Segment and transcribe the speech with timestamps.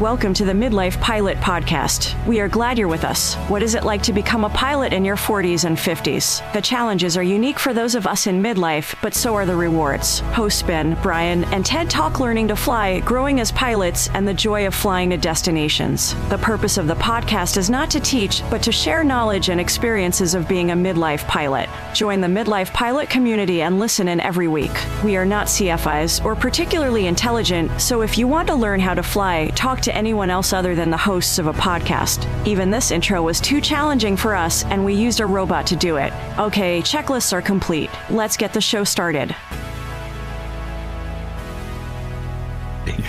[0.00, 2.14] Welcome to the Midlife Pilot Podcast.
[2.24, 3.34] We are glad you're with us.
[3.48, 6.52] What is it like to become a pilot in your 40s and 50s?
[6.52, 10.20] The challenges are unique for those of us in midlife, but so are the rewards.
[10.20, 14.68] Hosts Ben, Brian, and Ted talk learning to fly, growing as pilots, and the joy
[14.68, 16.14] of flying to destinations.
[16.28, 20.36] The purpose of the podcast is not to teach, but to share knowledge and experiences
[20.36, 21.68] of being a midlife pilot.
[21.92, 24.70] Join the Midlife Pilot community and listen in every week.
[25.02, 29.02] We are not CFIs or particularly intelligent, so if you want to learn how to
[29.02, 32.26] fly, talk to anyone else other than the hosts of a podcast.
[32.46, 35.96] Even this intro was too challenging for us, and we used a robot to do
[35.96, 36.12] it.
[36.38, 37.90] Okay, checklists are complete.
[38.10, 39.34] Let's get the show started.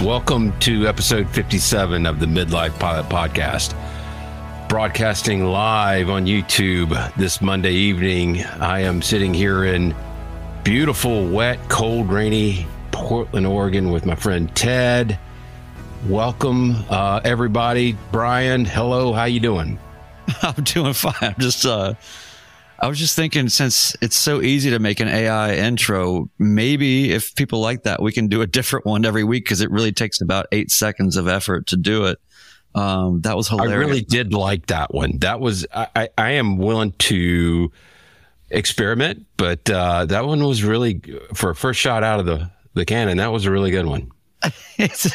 [0.01, 3.75] Welcome to episode 57 of the Midlife Pilot Podcast.
[4.69, 8.43] Broadcasting live on YouTube this Monday evening.
[8.43, 9.95] I am sitting here in
[10.63, 15.17] beautiful, wet, cold, rainy Portland, Oregon with my friend Ted.
[16.07, 17.97] Welcome, uh, everybody.
[18.11, 19.11] Brian, hello.
[19.11, 19.77] How you doing?
[20.41, 21.13] I'm doing fine.
[21.21, 21.95] I'm just, uh,
[22.79, 27.35] I was just thinking since it's so easy to make an AI intro, maybe if
[27.35, 30.21] people like that, we can do a different one every week because it really takes
[30.21, 32.17] about eight seconds of effort to do it.
[32.73, 33.73] Um, that was hilarious.
[33.73, 35.17] I really did like that one.
[35.17, 37.73] That was, I, I, I am willing to
[38.49, 41.01] experiment, but, uh, that one was really
[41.33, 43.17] for a first shot out of the, the cannon.
[43.17, 44.11] That was a really good one.
[44.77, 45.11] it's,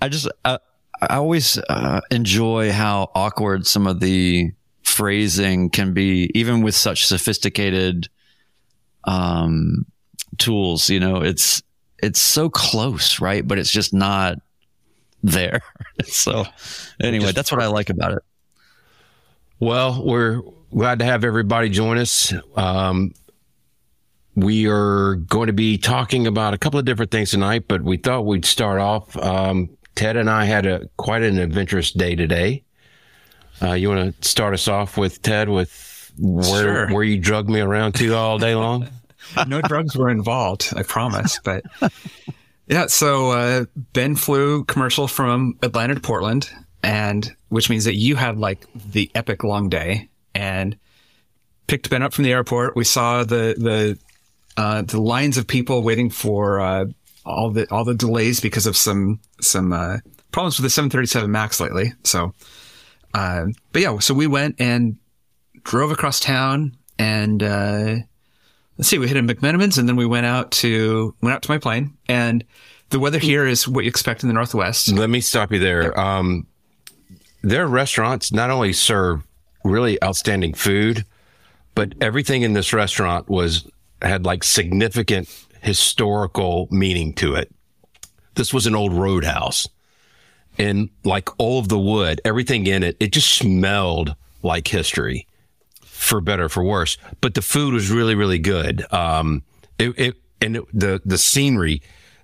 [0.00, 0.58] I just, I,
[1.00, 7.06] I always uh, enjoy how awkward some of the phrasing can be, even with such
[7.06, 8.08] sophisticated
[9.04, 9.86] um,
[10.38, 10.90] tools.
[10.90, 11.62] You know, it's
[12.02, 13.46] it's so close, right?
[13.46, 14.38] But it's just not
[15.22, 15.60] there.
[16.04, 16.44] so,
[17.00, 18.22] anyway, just, that's what I like about it.
[19.58, 20.42] Well, we're
[20.74, 22.32] glad to have everybody join us.
[22.56, 23.12] Um,
[24.42, 27.96] we are going to be talking about a couple of different things tonight, but we
[27.96, 29.16] thought we'd start off.
[29.16, 32.62] Um, Ted and I had a quite an adventurous day today.
[33.62, 36.88] Uh, you want to start us off with Ted with where sure.
[36.88, 38.88] where you drug me around to all day long?
[39.46, 41.38] no drugs were involved, I promise.
[41.42, 41.64] But
[42.66, 46.50] yeah, so uh, Ben flew commercial from Atlanta to Portland,
[46.82, 50.76] and which means that you had like the epic long day and
[51.66, 52.76] picked Ben up from the airport.
[52.76, 53.98] We saw the the
[54.60, 56.84] uh, the lines of people waiting for uh,
[57.24, 59.96] all the all the delays because of some some uh,
[60.32, 61.94] problems with the 737 Max lately.
[62.04, 62.34] So,
[63.14, 64.98] uh, but yeah, so we went and
[65.64, 67.94] drove across town and uh,
[68.76, 71.50] let's see, we hit a McMenamins and then we went out to went out to
[71.50, 72.44] my plane and
[72.90, 74.92] the weather here is what you expect in the Northwest.
[74.92, 75.98] Let me stop you there.
[75.98, 76.46] Um,
[77.42, 79.26] their restaurants not only serve
[79.64, 81.06] really outstanding food,
[81.74, 83.66] but everything in this restaurant was
[84.02, 85.28] had like significant
[85.62, 87.52] historical meaning to it.
[88.34, 89.68] This was an old roadhouse
[90.58, 95.26] and like all of the wood, everything in it, it just smelled like history
[95.82, 96.98] for better, for worse.
[97.20, 98.90] But the food was really, really good.
[98.92, 99.42] Um,
[99.78, 101.82] it, it and it, the, the scenery,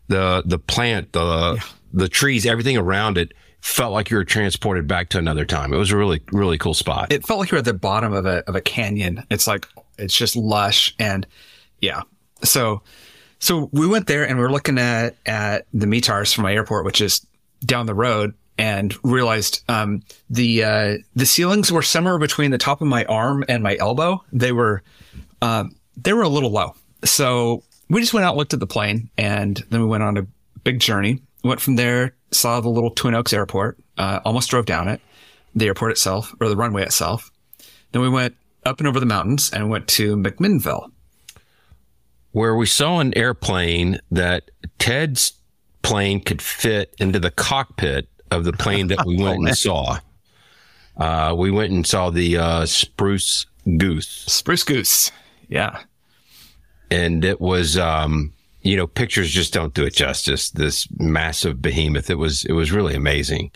[0.08, 1.64] the, the plant, the, yeah.
[1.92, 5.72] the trees, everything around it felt like you were transported back to another time.
[5.72, 7.12] It was a really, really cool spot.
[7.12, 9.24] It felt like you were at the bottom of a, of a canyon.
[9.30, 9.66] It's like,
[9.98, 11.26] it's just lush and
[11.80, 12.02] yeah.
[12.42, 12.82] So,
[13.38, 16.84] so we went there and we are looking at, at the METARS from my airport,
[16.84, 17.26] which is
[17.64, 22.80] down the road and realized, um, the, uh, the ceilings were somewhere between the top
[22.80, 24.24] of my arm and my elbow.
[24.32, 24.82] They were,
[25.42, 26.74] um, they were a little low.
[27.04, 30.26] So we just went out, looked at the plane and then we went on a
[30.64, 31.20] big journey.
[31.44, 35.00] Went from there, saw the little Twin Oaks airport, uh, almost drove down it,
[35.54, 37.30] the airport itself or the runway itself.
[37.92, 38.34] Then we went
[38.64, 40.90] up and over the mountains and went to McMinnville
[42.36, 45.32] where we saw an airplane that Ted's
[45.80, 49.98] plane could fit into the cockpit of the plane that we went oh, and saw.
[50.98, 53.46] Uh, we went and saw the uh, Spruce
[53.78, 54.06] Goose.
[54.26, 55.10] Spruce Goose.
[55.48, 55.80] Yeah.
[56.90, 60.50] And it was, um, you know, pictures just don't do it justice.
[60.50, 62.10] This massive behemoth.
[62.10, 63.50] It was, it was really amazing.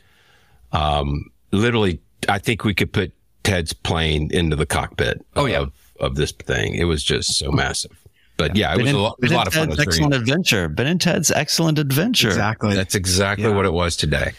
[0.73, 2.01] Um, literally,
[2.31, 3.13] I think we could put
[3.43, 5.23] Ted's plane into the cockpit.
[5.37, 5.59] Oh, yeah.
[5.59, 6.77] Of, of this thing.
[6.77, 8.00] It was just so massive.
[8.41, 9.81] But yeah, it was, in, a, lot, it was a lot of fun.
[9.81, 10.69] excellent adventure.
[10.69, 12.29] Ben and Ted's excellent adventure.
[12.29, 12.75] Exactly.
[12.75, 13.55] That's exactly yeah.
[13.55, 14.33] what it was today.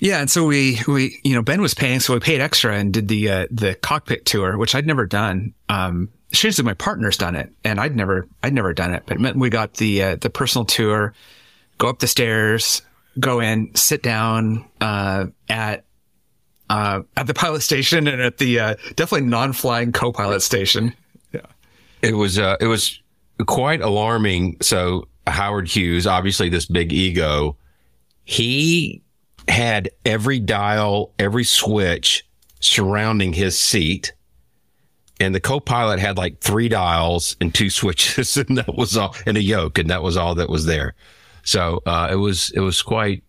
[0.00, 2.92] Yeah, and so we we you know Ben was paying, so we paid extra and
[2.92, 5.54] did the uh, the cockpit tour, which I'd never done.
[5.68, 9.02] Um, strangely, my partner's done it, and I'd never I'd never done it.
[9.06, 11.14] But it meant we got the uh, the personal tour,
[11.78, 12.82] go up the stairs,
[13.18, 15.84] go in, sit down uh, at
[16.70, 20.94] uh, at the pilot station and at the uh, definitely non-flying co-pilot station.
[21.32, 21.40] Yeah,
[22.02, 23.00] it was uh, it was
[23.46, 24.56] quite alarming.
[24.60, 27.56] So Howard Hughes, obviously this big ego,
[28.24, 29.02] he
[29.48, 32.26] had every dial, every switch
[32.60, 34.12] surrounding his seat.
[35.20, 39.36] And the co-pilot had like three dials and two switches, and that was all, and
[39.36, 40.94] a yoke, and that was all that was there.
[41.42, 43.24] So uh, it was it was quite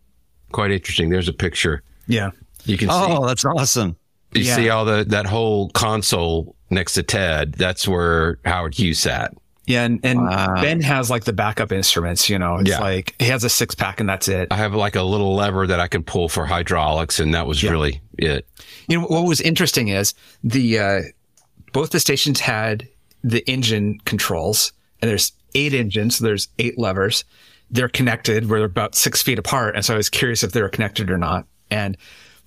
[0.51, 1.09] quite interesting.
[1.09, 2.31] There's a picture Yeah.
[2.65, 2.95] you can see.
[2.95, 3.95] Oh, that's awesome.
[4.33, 4.55] You Yeah.
[4.55, 7.53] see all the that whole console next to Ted.
[7.53, 9.33] That's where Howard Hughes sat.
[9.69, 9.83] Yeah.
[9.85, 10.61] And, and Wow.
[10.61, 12.79] Ben has like the backup instruments, you know, it's Yeah.
[12.79, 14.47] like he has a six pack and that's it.
[14.51, 17.63] I have like a little lever that I can pull for hydraulics, and that was
[17.63, 18.47] really it.
[18.87, 20.13] You know, what was interesting is
[20.43, 21.01] the, uh,
[21.71, 22.87] both the stations had
[23.23, 26.17] the engine controls and there's eight engines.
[26.17, 27.23] So there's eight levers.
[27.69, 28.49] They're connected.
[28.49, 29.75] We're about six feet apart.
[29.75, 31.45] And so I was curious if they were connected or not.
[31.69, 31.95] And,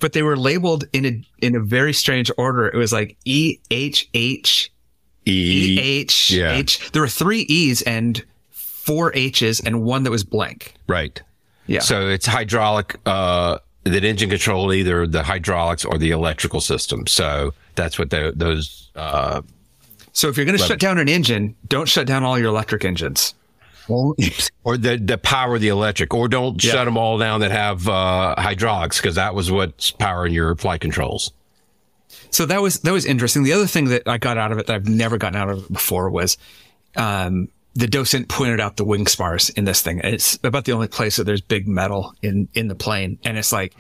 [0.01, 2.67] but they were labeled in a, in a very strange order.
[2.67, 4.72] It was like E H H
[5.27, 6.53] E H yeah.
[6.53, 6.91] H.
[6.93, 10.75] There were three E's and four H's and one that was blank.
[10.89, 11.21] Right.
[11.67, 11.81] Yeah.
[11.81, 12.99] So it's hydraulic.
[13.07, 17.07] Uh, that engine controlled either the hydraulics or the electrical system.
[17.07, 18.91] So that's what the, those.
[18.95, 19.43] Uh,
[20.13, 22.85] So if you're going to shut down an engine, don't shut down all your electric
[22.85, 23.35] engines.
[23.89, 26.73] or the the power of the electric, or don't Yeah.
[26.73, 30.81] shut them all down that have uh, hydraulics because that was what's powering your flight
[30.81, 31.33] controls.
[32.33, 33.45] So that was that was interesting.
[33.45, 35.65] The other thing that I got out of it that I've never gotten out of
[35.65, 36.37] it before was
[36.97, 40.01] um, the docent pointed out the wing spars in this thing.
[40.03, 43.53] It's about the only place that there's big metal in in the plane, and it's
[43.53, 43.75] like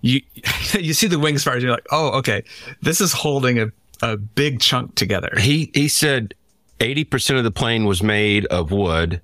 [0.00, 0.22] you
[0.72, 2.42] you see the wing spars, you're like, oh, okay,
[2.82, 3.66] this is holding a
[4.02, 5.30] a big chunk together.
[5.38, 6.34] He he said
[6.80, 9.20] eighty percent of the plane was made of wood,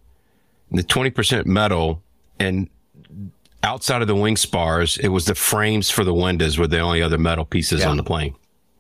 [0.71, 2.03] the twenty percent metal,
[2.39, 2.69] and
[3.63, 7.01] outside of the wing spars, it was the frames for the windows were the only
[7.01, 7.89] other metal pieces Yeah.
[7.89, 8.35] on the plane.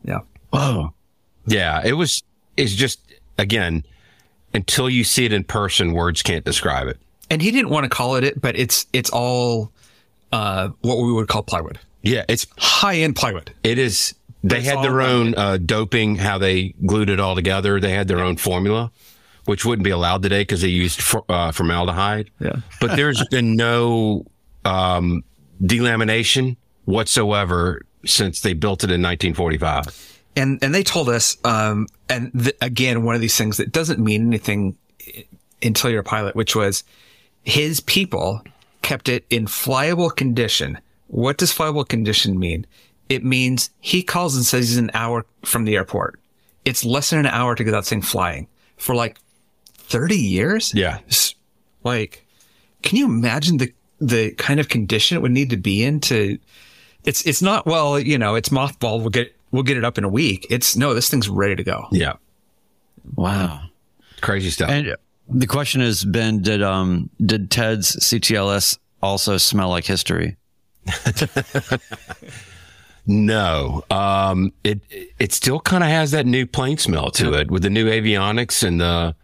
[0.07, 0.21] Yeah.
[0.51, 0.95] Whoa.
[1.47, 2.23] Yeah, it was.
[2.57, 3.01] It's just
[3.39, 3.85] again,
[4.55, 6.99] until you see it in person, words can't describe it.
[7.29, 9.73] And he didn't want to call it it, but it's it's all
[10.33, 13.53] uh, what we would call plywood, Yeah, it's high end plywood.
[13.63, 14.15] it is.
[14.45, 17.81] They had their own uh, doping, how they glued it all together.
[17.81, 18.93] They had their own formula,
[19.47, 22.31] which wouldn't be allowed today because they used for, uh, formaldehyde.
[22.39, 22.57] Yeah.
[22.81, 24.25] but there's been no
[24.65, 25.25] um,
[25.61, 30.21] delamination whatsoever since they built it in 1945.
[30.37, 33.99] and and they told us um and th- again one of these things that doesn't
[33.99, 34.77] mean anything
[35.63, 36.85] until you're a pilot which was
[37.43, 38.43] his people
[38.83, 40.79] kept it in flyable condition
[41.09, 42.67] what does flyable condition mean
[43.09, 46.19] it means he calls and says he's an hour from the airport
[46.65, 48.47] it's less than an hour to get that thing flying
[48.77, 49.19] for like
[49.79, 50.99] 30 years Yeah.
[51.85, 52.27] Like
[52.83, 56.39] can you imagine the the kind of condition it would need to be in to
[57.07, 60.05] it's it's not well you know it's mothballed we'll get we'll get it up in
[60.05, 62.15] a week it's no this thing's ready to go Yeah,
[63.15, 63.63] Wow.
[64.21, 64.69] crazy stuff.
[64.71, 64.97] And
[65.29, 70.37] the question is, Ben, did um did Ted's CTLS also smell like history?
[73.09, 74.81] No, um, it
[75.21, 78.67] it still kind of has that new plane smell to it with the new avionics
[78.67, 79.15] and the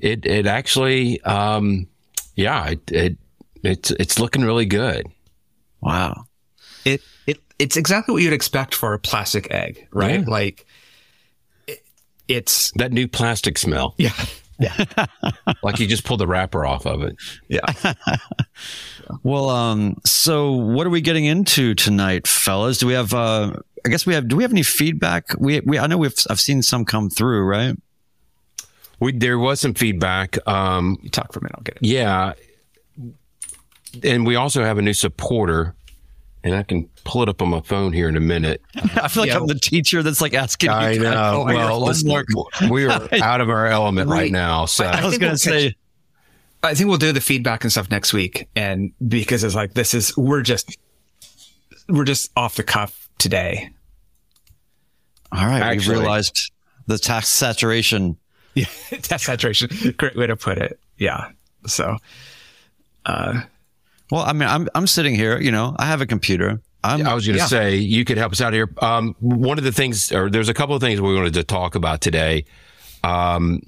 [0.00, 1.86] it it actually um,
[2.34, 3.16] yeah it, it
[3.62, 5.06] it's it's looking really good.
[5.80, 6.24] Wow.
[6.84, 10.24] It it it's exactly what you'd expect for a plastic egg right Yeah.
[10.26, 10.66] like
[11.66, 11.82] it,
[12.28, 14.12] it's That new plastic smell, yeah
[15.64, 17.16] like you just pulled the wrapper off of it.
[17.48, 17.60] yeah
[19.22, 22.78] Well, um, so what are we getting into tonight, fellas?
[22.78, 23.12] Do we have?
[23.12, 23.52] Uh,
[23.84, 24.28] I guess we have.
[24.28, 25.26] Do we have any feedback?
[25.38, 26.14] We, we I know we've.
[26.30, 27.76] I've seen some come through, right?
[29.00, 30.38] We there was some feedback.
[30.48, 32.32] Um, you talk for a minute i'll get it yeah,
[34.02, 35.74] and we also have a new supporter,
[36.44, 38.62] and I can pull it up on my phone here in a minute.
[38.76, 39.38] I feel like Yeah.
[39.38, 40.70] I'm the teacher that's like asking.
[40.70, 41.40] I you know.
[41.40, 42.26] Oh, well, got listen, homework.
[42.70, 44.32] we are out of our element right Right.
[44.32, 44.66] now.
[44.66, 45.74] So I was gonna we'll say.
[46.62, 49.92] i think we'll do the feedback and stuff next week and because it's like this
[49.94, 50.76] is we're just
[51.88, 53.70] we're just off the cuff today
[55.32, 56.52] All right, Actually- we realized
[56.86, 58.16] the task saturation.
[58.54, 58.64] yeah
[59.02, 61.30] task saturation great way to put it yeah
[61.66, 61.96] so
[63.06, 63.42] uh,
[64.10, 65.40] Well, I mean, I'm I'm sitting here.
[65.40, 66.60] You know, I have a computer.
[66.82, 67.06] I'm.
[67.06, 67.46] I was going to Yeah.
[67.46, 68.68] say you could help us out here.
[68.78, 71.74] Um, one of the things, or there's a couple of things we wanted to talk
[71.74, 72.44] about today.
[73.02, 73.62] Um,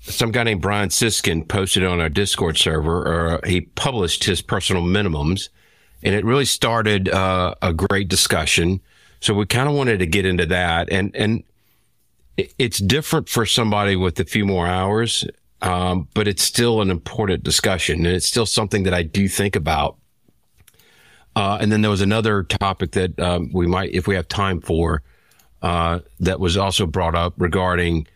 [0.00, 4.82] some guy named Brian Siskin posted on our Discord server, or he published his personal
[4.82, 5.48] minimums,
[6.02, 8.80] and it really started uh, a great discussion.
[9.20, 11.42] So we kind of wanted to get into that, and and
[12.36, 15.26] it's different for somebody with a few more hours,
[15.62, 19.56] um, but it's still an important discussion, and it's still something that I do think
[19.56, 19.96] about.
[21.36, 24.60] Uh, and then there was another topic that um, we might, if we have time
[24.60, 25.02] for,
[25.62, 28.06] uh, that was also brought up regarding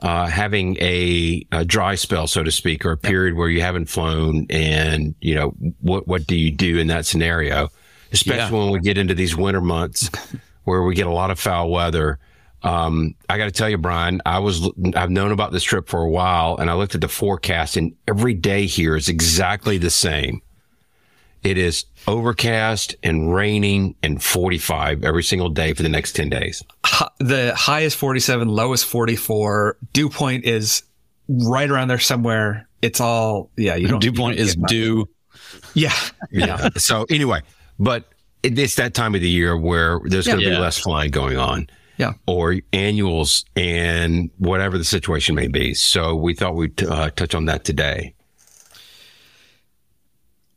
[0.00, 3.86] uh, having a, a dry spell, so to speak, or a period where you haven't
[3.86, 7.70] flown, and you know what what do you do in that scenario?
[8.12, 8.64] especially yeah.
[8.64, 10.10] when we get into these winter months
[10.64, 12.18] where we get a lot of foul weather.
[12.62, 16.02] Um, I got to tell you, Brian, I was, I've known about this trip for
[16.02, 19.90] a while and I looked at the forecast and every day here is exactly the
[19.90, 20.42] same.
[21.42, 26.62] It is overcast and raining and 45 every single day for the next 10 days.
[27.18, 29.78] The high is 47, low is 44.
[29.94, 30.82] Dew point is
[31.28, 32.68] right around there somewhere.
[32.82, 34.00] It's all, yeah, you don't.
[34.00, 35.08] Dew point is due.
[35.74, 35.94] Yeah.
[36.30, 36.68] Yeah.
[36.76, 37.40] so anyway,
[37.78, 38.04] but
[38.42, 40.56] it's that time of the year where there's yeah, going to yeah.
[40.56, 41.68] be less flying going on.
[42.00, 42.14] Yeah.
[42.26, 45.74] Or annuals and whatever the situation may be.
[45.74, 48.14] So we thought we'd uh, touch on that today.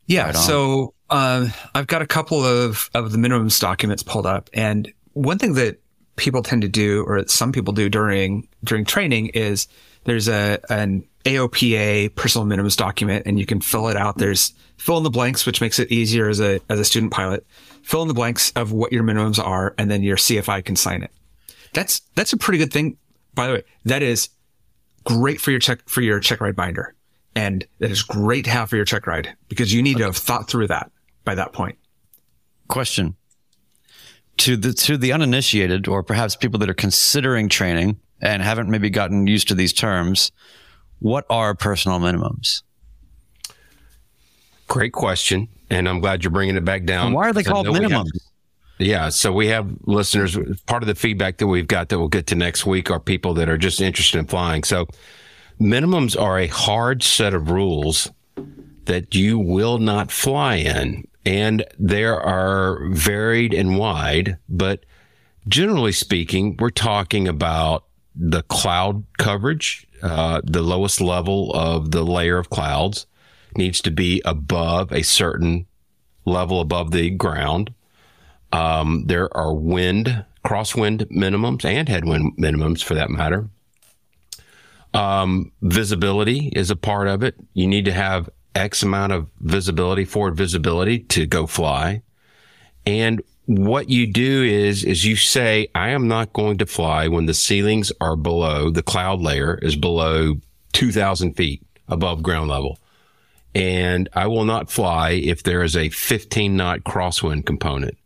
[0.06, 0.26] Yeah.
[0.26, 4.48] Right so uh, I've got a couple of, of the minimums documents pulled up.
[4.52, 5.80] And one thing that
[6.16, 9.68] people tend to do, or some people do during during training, is
[10.04, 14.18] there's a an AOPA personal minimums document, and you can fill it out.
[14.18, 17.46] There's fill in the blanks, which makes it easier as a as a student pilot.
[17.82, 21.02] Fill in the blanks of what your minimums are, and then your CFI can sign
[21.02, 21.10] it.
[21.74, 22.96] That's that's a pretty good thing.
[23.34, 24.30] By the way, that is
[25.04, 26.94] great for your check for your check ride binder,
[27.34, 30.02] and that is great to have for your check ride because you need okay.
[30.02, 30.90] to have thought through that
[31.24, 31.76] by that point.
[32.68, 33.16] Question
[34.38, 38.90] to the to the uninitiated, or perhaps people that are considering training and haven't maybe
[38.90, 40.32] gotten used to these terms.
[41.00, 42.62] What are personal minimums?
[44.68, 47.06] Great question, and I'm glad you're bringing it back down.
[47.06, 48.08] And why are they called minimums?
[48.78, 49.08] Yeah.
[49.10, 50.36] So we have listeners.
[50.66, 53.34] Part of the feedback that we've got that we'll get to next week are people
[53.34, 54.64] that are just interested in flying.
[54.64, 54.86] So
[55.60, 58.10] minimums are a hard set of rules
[58.86, 61.06] that you will not fly in.
[61.24, 64.84] And there are varied and wide, but
[65.48, 72.38] generally speaking, we're talking about the cloud coverage, uh, the lowest level of the layer
[72.38, 73.06] of clouds
[73.56, 75.66] needs to be above a certain
[76.24, 77.72] level above the ground.
[78.54, 83.48] Um, there are wind, crosswind minimums and headwind minimums for that matter.
[84.94, 87.34] Um, visibility is a part of it.
[87.52, 92.02] You need to have X amount of visibility, forward visibility to go fly.
[92.86, 97.26] And what you do is, is you say, I am not going to fly when
[97.26, 100.36] the ceilings are below, the cloud layer is below
[100.74, 102.78] 2000 feet above ground level.
[103.52, 107.98] And I will not fly if there is a 15 knot crosswind component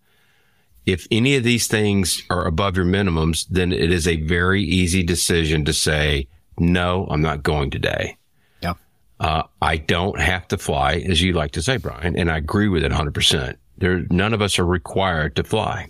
[0.88, 5.02] if any of these things are above your minimums, then it is a very easy
[5.02, 6.28] decision to say,
[6.59, 8.16] no, I'm not going today.
[8.62, 8.75] Yeah.
[9.21, 12.68] Uh, I don't have to fly, as you like to say, Brian, and I agree
[12.68, 13.57] with it 100%.
[13.76, 15.88] There, none of us are required to fly.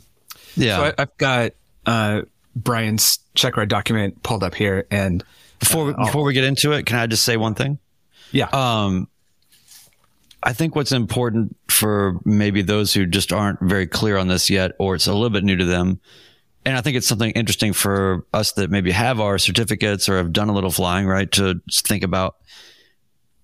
[0.56, 0.76] Yeah.
[0.76, 1.52] So I, have got
[1.86, 2.22] uh,
[2.56, 5.22] Brian's check ride document pulled up here, and
[5.60, 7.78] before uh, before we get into it, can I just say one thing?
[8.32, 8.48] Yeah.
[8.52, 9.08] Um,
[10.42, 14.72] I think what's important for maybe those who just aren't very clear on this yet,
[14.78, 16.00] or it's a little bit new to them.
[16.64, 20.32] And I think it's something interesting for us that maybe have our certificates or have
[20.32, 21.30] done a little flying, right?
[21.32, 22.36] To think about.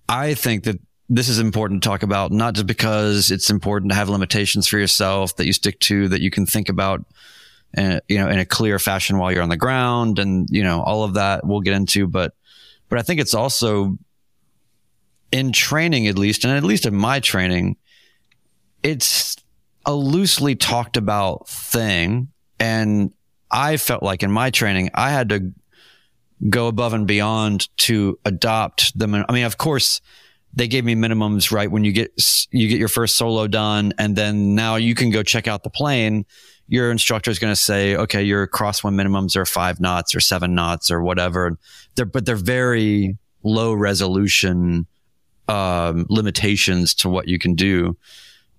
[0.07, 3.95] I think that this is important to talk about, not just because it's important to
[3.95, 7.05] have limitations for yourself that you stick to, that you can think about,
[7.77, 10.81] uh, you know, in a clear fashion while you're on the ground and, you know,
[10.81, 12.07] all of that we'll get into.
[12.07, 12.33] But,
[12.89, 13.97] but I think it's also
[15.31, 17.77] in training, at least, and at least in my training,
[18.83, 19.35] it's
[19.85, 22.29] a loosely talked about thing.
[22.59, 23.11] And
[23.51, 25.51] I felt like in my training, I had to
[26.49, 29.15] go above and beyond to adopt them.
[29.15, 30.01] I mean, of course,
[30.53, 31.69] they gave me minimums, right?
[31.69, 32.11] When you get,
[32.51, 35.69] you get your first solo done and then now you can go check out the
[35.69, 36.25] plane.
[36.67, 40.55] Your instructor is going to say, okay, your crosswind minimums are five knots or seven
[40.55, 41.57] knots or whatever.
[41.95, 44.87] They're, but they're very low resolution
[45.47, 47.97] um, limitations to what you can do,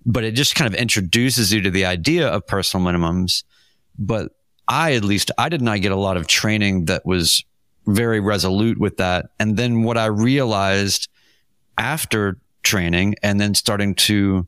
[0.05, 3.43] but it just kind of introduces you to the idea of personal minimums.
[3.99, 4.31] But
[4.67, 7.43] I, at least, I did not get a lot of training that was
[7.85, 9.27] very resolute with that.
[9.39, 11.09] And then what I realized
[11.77, 14.47] after training and then starting to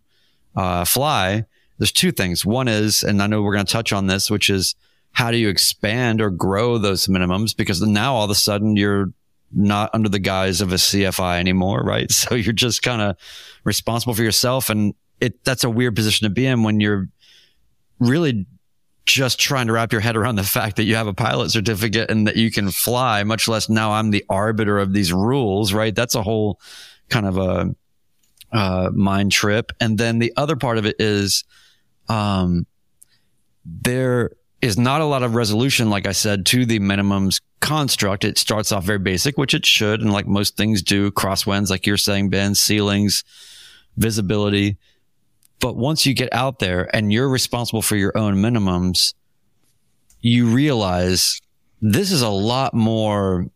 [0.56, 1.46] uh, fly,
[1.78, 2.46] there's two things.
[2.46, 4.76] One is, and I know we're going to touch on this, which is
[5.12, 7.56] how do you expand or grow those minimums?
[7.56, 9.12] Because now all of a sudden you're
[9.52, 12.10] not under the guise of a CFI anymore, right?
[12.20, 13.18] So you're just kind of
[13.64, 14.70] responsible for yourself.
[14.70, 17.08] And it, that's a weird position to be in when you're
[18.00, 18.46] really
[19.06, 22.12] just trying to wrap your head around the fact that you have a pilot certificate
[22.12, 25.96] and that you can fly, much less now I'm the arbiter of these rules, right?
[25.96, 26.60] That's a whole
[27.10, 27.76] kind of a,
[28.52, 29.72] uh, mind trip.
[29.80, 31.44] And then the other part of it is,
[32.08, 32.68] um,
[33.66, 38.24] there is not a lot of resolution, like I said, to the minimums construct.
[38.24, 40.02] It starts off very basic, which it should.
[40.02, 43.24] And like most things do, crosswinds, like you're saying, Ben, ceilings,
[43.98, 44.78] visibility.
[45.60, 49.14] But once you get out there and you're responsible for your own minimums,
[50.22, 51.42] you realize
[51.82, 53.48] this is a lot more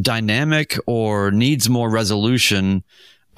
[0.00, 2.84] dynamic or needs more resolution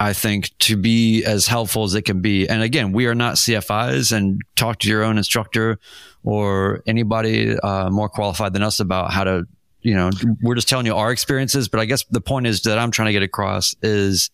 [0.01, 2.49] I think, to be as helpful as it can be.
[2.49, 5.77] And again, we are not CFIs and talk to your own instructor
[6.23, 9.45] or anybody uh, more qualified than us about how to,
[9.81, 10.09] you know,
[10.41, 11.67] we're just telling you our experiences.
[11.67, 14.29] But I guess the point is that I'm trying to get across is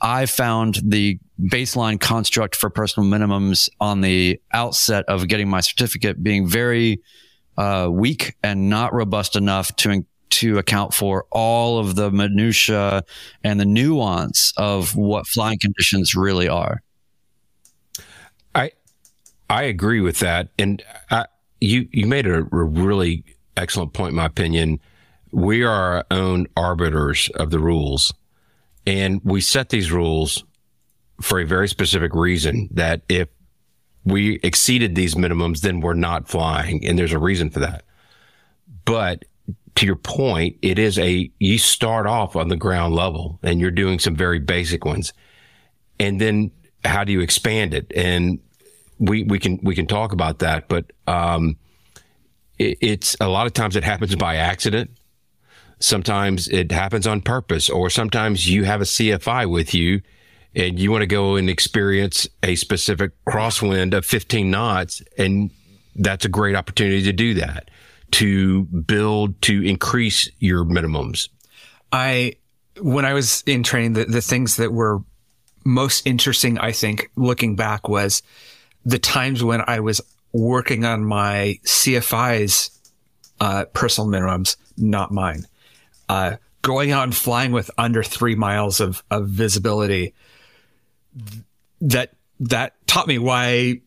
[0.00, 6.22] I found the baseline construct for personal minimums on the outset of getting my certificate
[6.22, 7.00] being very
[7.56, 13.04] uh, weak and not robust enough to to account for all of the minutia
[13.44, 16.82] and the nuance of what flying conditions really are.
[18.54, 18.72] I
[19.50, 21.26] I agree with that, and I,
[21.60, 23.24] you you made a, a really
[23.56, 24.10] excellent point.
[24.10, 24.80] In my opinion,
[25.30, 28.12] we are our own arbiters of the rules,
[28.86, 30.44] and we set these rules
[31.20, 32.68] for a very specific reason.
[32.72, 33.28] That if
[34.04, 37.84] we exceeded these minimums, then we're not flying, and there's a reason for that.
[38.84, 39.24] But
[39.76, 43.70] to your point, it is a, you start off on the ground level and you're
[43.70, 45.12] doing some very basic ones.
[45.98, 46.50] And then
[46.84, 47.90] how do you expand it?
[47.94, 48.38] And
[48.98, 51.56] we, we can, we can talk about that, but, um,
[52.80, 54.90] it's a lot of times it happens by accident.
[55.78, 60.00] Sometimes it happens on purpose, or sometimes you have a CFI with you
[60.54, 65.02] and you want to go and experience a specific crosswind of 15 knots.
[65.18, 65.50] And
[65.96, 67.70] that's a great opportunity to do that
[68.12, 71.28] to build to increase your minimums?
[71.90, 72.34] I,
[72.80, 75.00] when I was in training, the, the things that were
[75.64, 78.22] most interesting, I think, looking back was
[78.84, 80.00] the times when I was
[80.32, 82.70] working on my CFI's
[83.40, 85.46] uh, personal minimums, not mine.
[86.08, 90.14] Uh, going out and flying with under three miles of, of visibility,
[91.80, 93.80] that that taught me why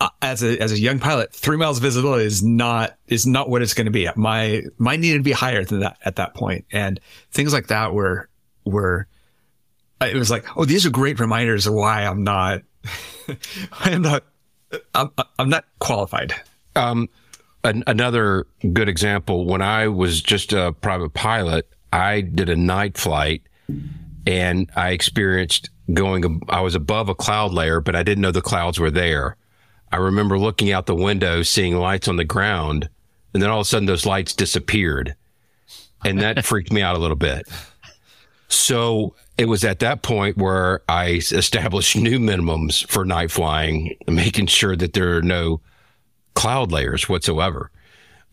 [0.00, 3.62] uh, as a as a young pilot, three miles visibility is not is not what
[3.62, 4.08] it's going to be.
[4.16, 7.94] My mine needed to be higher than that at that point, and things like that
[7.94, 8.28] were
[8.64, 9.06] were.
[10.00, 12.62] It was like, oh, these are great reminders of why I'm not,
[13.72, 14.24] I'm not,
[14.94, 16.34] I'm, I'm not qualified.
[16.76, 17.08] Um,
[17.64, 19.44] an, another good example.
[19.44, 23.42] When I was just a private pilot, I did a night flight,
[24.26, 26.42] and I experienced going.
[26.48, 29.36] I was above a cloud layer, but I didn't know the clouds were there
[29.92, 32.88] I remember looking out the window, seeing lights on the ground,
[33.34, 35.14] and then all of a sudden those lights disappeared.
[36.02, 37.46] And that freaked me out a little bit.
[38.52, 44.46] So it was at that point where I established new minimums for night flying, making
[44.46, 45.60] sure that there are no
[46.34, 47.70] cloud layers whatsoever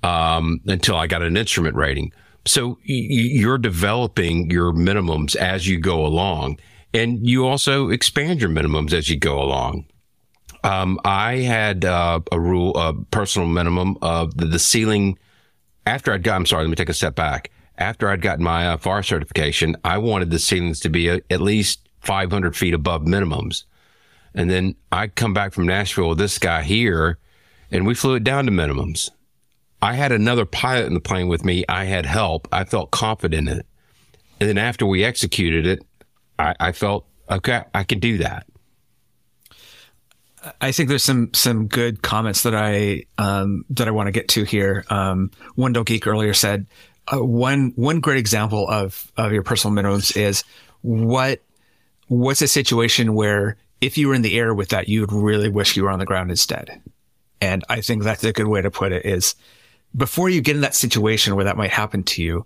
[0.04, 2.12] um, until I got an instrument rating.
[2.46, 6.60] So you're developing your minimums as you go along,
[6.94, 9.86] and you also expand your minimums as you go along.
[10.64, 15.18] Um, I had uh, a rule, a personal minimum of the, the, ceiling.
[15.86, 17.52] After I'd got, I'm sorry, let me take a step back.
[17.80, 21.40] After I'd gotten my uh, IFR certification, I wanted the ceilings to be a, at
[21.40, 23.64] least 500 feet above minimums.
[24.34, 27.18] And then I come back from Nashville with this guy here,
[27.72, 29.10] and we flew it down to minimums.
[29.82, 31.64] I had another pilot in the plane with me.
[31.70, 32.50] I had help.
[32.52, 33.66] I felt confident in it.
[34.42, 35.80] And then after we executed it,
[36.38, 38.46] I, I felt, okay, I can do that.
[40.62, 44.30] I think there's some some good comments that I um, that I want to get
[44.30, 44.86] to here.
[44.90, 46.66] Um, Wendell Geek earlier said
[47.12, 50.44] uh, one one great example of of your personal minimums is
[50.82, 51.42] what
[52.08, 55.50] what's a situation where if you were in the air with that, you would really
[55.50, 56.82] wish you were on the ground instead.
[57.42, 59.36] And I think that's a good way to put it is
[59.96, 62.46] before you get in that situation where that might happen to you,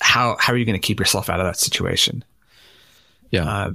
[0.00, 2.24] how how are you going to keep yourself out of that situation?
[3.30, 3.44] Yeah.
[3.44, 3.70] Uh,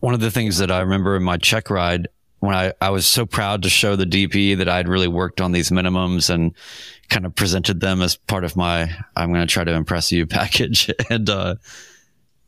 [0.00, 2.08] one of the things that I remember in my check ride,
[2.40, 5.52] when I, I was so proud to show the DP that I'd really worked on
[5.52, 6.54] these minimums and
[7.08, 10.26] kind of presented them as part of my, I'm going to try to impress you
[10.26, 10.90] package.
[11.10, 11.56] and, uh,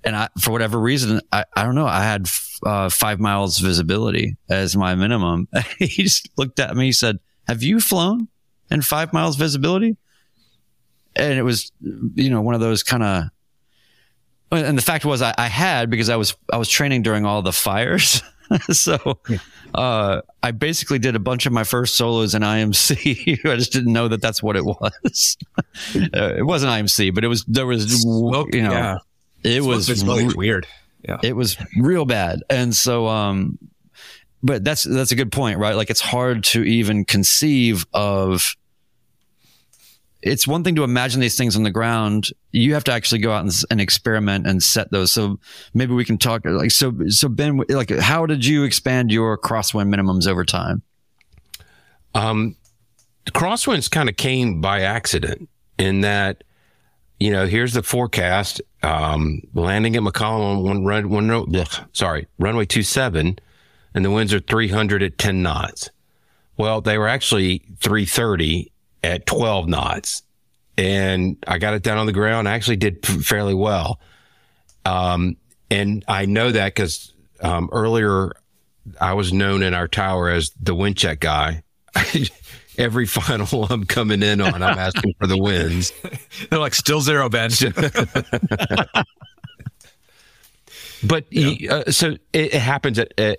[0.05, 2.29] and I, for whatever reason, I, I don't know, I had,
[2.65, 5.49] uh, five miles visibility as my minimum.
[5.79, 8.29] he just looked at me, he said, have you flown
[8.71, 9.97] in five miles visibility?
[11.17, 13.25] And it was, you know, one of those kind of,
[14.53, 17.43] and the fact was I, I had because I was, I was training during all
[17.43, 18.23] the fires.
[18.71, 19.39] so yeah.
[19.75, 23.45] uh, I basically did a bunch of my first solos in IMC.
[23.51, 25.37] I just didn't know that that's what it was.
[25.59, 28.99] uh, it wasn't IMC, but it was there was you know yeah.
[29.45, 30.67] it was really weird.
[31.03, 33.59] Yeah, it was real bad, and so um,
[34.43, 35.75] but that's that's a good point, right?
[35.75, 38.55] Like it's hard to even conceive of
[40.23, 42.31] it's one thing to imagine these things on the ground.
[42.53, 45.13] You have to actually go out and, and experiment and set those.
[45.13, 45.39] So
[45.73, 46.93] maybe we can talk like so.
[47.09, 50.83] So Ben, like, how did you expand your crosswind minimums over time?
[52.15, 52.57] Um,
[53.29, 56.45] crosswinds kind of came by accident in that,
[57.19, 58.61] you know, here's the forecast.
[58.83, 63.39] Um, landing at McCollum on one run, one, ugh, sorry, runway two seven,
[63.95, 65.91] and the winds are 300 at 10 knots.
[66.57, 68.71] Well, they were actually 330
[69.03, 70.23] at 12 knots.
[70.77, 72.49] And I got it down on the ground.
[72.49, 74.01] I actually did fairly well.
[74.85, 75.37] Um,
[75.71, 78.33] and I know that because um, earlier
[79.01, 81.63] I was known in our tower as the wind check guy.
[82.79, 85.93] Every final I'm coming in on, I'm asking for the wins.
[86.51, 87.51] They're like still zero, Ben.
[91.05, 91.75] but yeah.
[91.75, 93.39] uh, so it, it happens at, at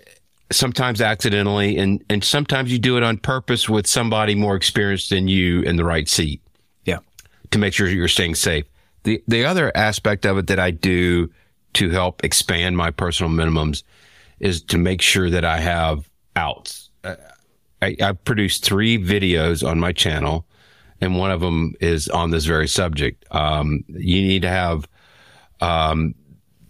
[0.52, 5.28] sometimes accidentally and and sometimes you do it on purpose with somebody more experienced than
[5.28, 6.40] you in the right seat.
[6.84, 6.98] Yeah.
[7.50, 8.64] To make sure you're staying safe.
[9.04, 11.30] The the other aspect of it that I do
[11.74, 13.82] to help expand my personal minimums
[14.40, 16.90] is to make sure that I have outs.
[17.04, 20.46] I, I produced three videos on my channel,
[21.00, 23.24] and one of them is on this very subject.
[23.30, 24.86] Um, you need to have
[25.60, 26.14] um,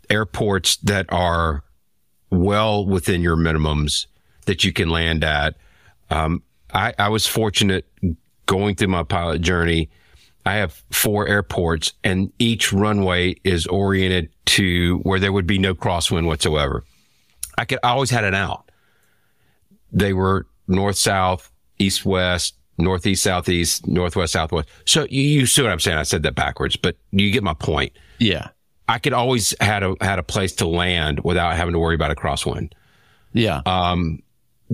[0.09, 1.65] airports that are
[2.33, 4.07] well within your minimums
[4.47, 5.55] that you can land at.
[6.11, 6.43] Um,
[6.73, 7.87] I, I was fortunate
[8.47, 9.91] going through my pilot journey.
[10.45, 15.75] I have four airports and each runway is oriented to where there would be no
[15.75, 16.85] crosswind whatsoever.
[17.57, 18.71] I could, I always had an out.
[19.93, 24.69] They were north, south, east, west, northeast, southeast, northwest, southwest.
[24.87, 25.99] So you, you see what I'm saying?
[25.99, 27.93] I said that backwards, but you get my point.
[28.19, 28.49] Yeah.
[28.93, 32.11] I could always had a had a place to land without having to worry about
[32.11, 32.73] a crosswind.
[33.33, 33.63] Yeah.
[33.65, 34.23] Um.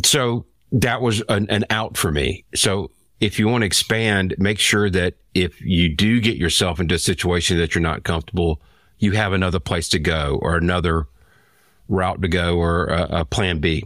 [0.05, 2.45] So that was an, an out for me.
[2.53, 6.97] So if you want to expand, make sure that if you do get yourself into
[6.97, 8.61] a situation that you're not comfortable,
[8.99, 11.07] you have another place to go or another
[11.89, 13.85] route to go or a, a plan B.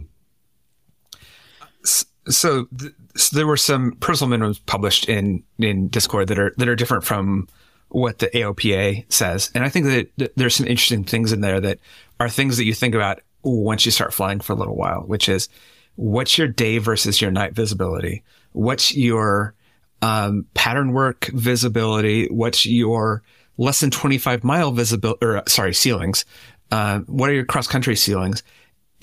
[1.83, 6.67] So, th- so, there were some personal minimums published in in Discord that are that
[6.67, 7.47] are different from
[7.93, 9.51] what the AOPA says.
[9.53, 9.85] And I think
[10.17, 11.79] that there's some interesting things in there that
[12.19, 15.29] are things that you think about once you start flying for a little while, which
[15.29, 15.47] is
[15.95, 18.23] what's your day versus your night visibility?
[18.53, 19.53] What's your
[20.01, 22.27] um, pattern work visibility?
[22.27, 23.21] What's your
[23.57, 26.25] less than 25 mile visibility, or sorry, ceilings?
[26.71, 28.41] Uh, what are your cross country ceilings?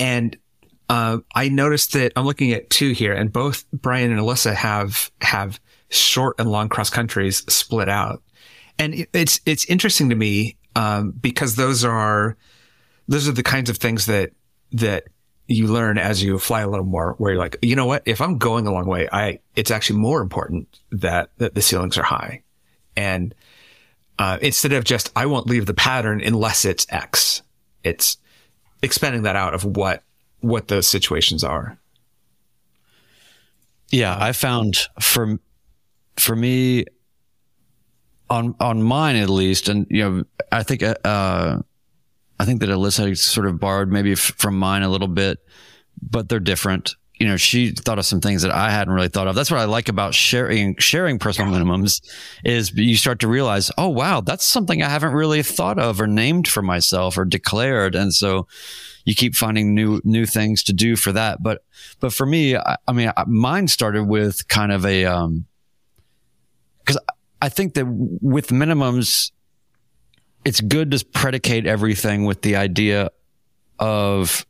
[0.00, 0.36] And
[0.88, 5.12] uh, I noticed that I'm looking at two here, and both Brian and Alyssa have
[5.20, 8.22] have short and long cross countries split out
[8.80, 12.36] and it's it's interesting to me um, because those are
[13.06, 14.32] those are the kinds of things that
[14.72, 15.04] that
[15.46, 18.02] you learn as you fly a little more where you're like you know what?
[18.06, 21.98] If i'm going a long way i it's actually more important that that the ceilings
[21.98, 22.42] are high.
[22.96, 23.34] And
[24.18, 27.42] uh, instead of just i won't leave the pattern unless it's x
[27.84, 28.16] it's
[28.82, 30.02] expanding that out of what
[30.40, 31.78] what those situations are.
[33.90, 35.38] Yeah i found for
[36.16, 36.86] for me
[38.30, 41.58] on on mine at least, and you know, I think uh,
[42.38, 45.40] I think that Alyssa sort of borrowed maybe f- from mine a little bit,
[46.00, 46.94] but they're different.
[47.18, 49.34] You know, she thought of some things that I hadn't really thought of.
[49.34, 52.00] That's what I like about sharing sharing personal minimums
[52.44, 56.06] is you start to realize, oh wow, that's something I haven't really thought of or
[56.06, 58.46] named for myself or declared, and so
[59.04, 61.42] you keep finding new new things to do for that.
[61.42, 61.64] But
[61.98, 65.46] but for me, I, I mean, mine started with kind of a um
[66.78, 66.98] because
[67.42, 69.30] I think that with minimums,
[70.44, 73.10] it's good to predicate everything with the idea
[73.78, 74.46] of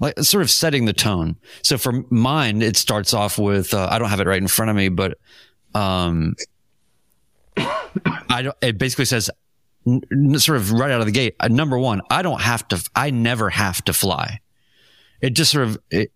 [0.00, 1.36] like sort of setting the tone.
[1.62, 4.70] So for mine, it starts off with uh, I don't have it right in front
[4.70, 5.18] of me, but
[5.74, 6.34] um,
[7.56, 8.56] I don't.
[8.60, 9.30] It basically says
[9.86, 11.36] n- sort of right out of the gate.
[11.40, 12.82] Uh, number one, I don't have to.
[12.94, 14.40] I never have to fly.
[15.20, 16.12] It just sort of it,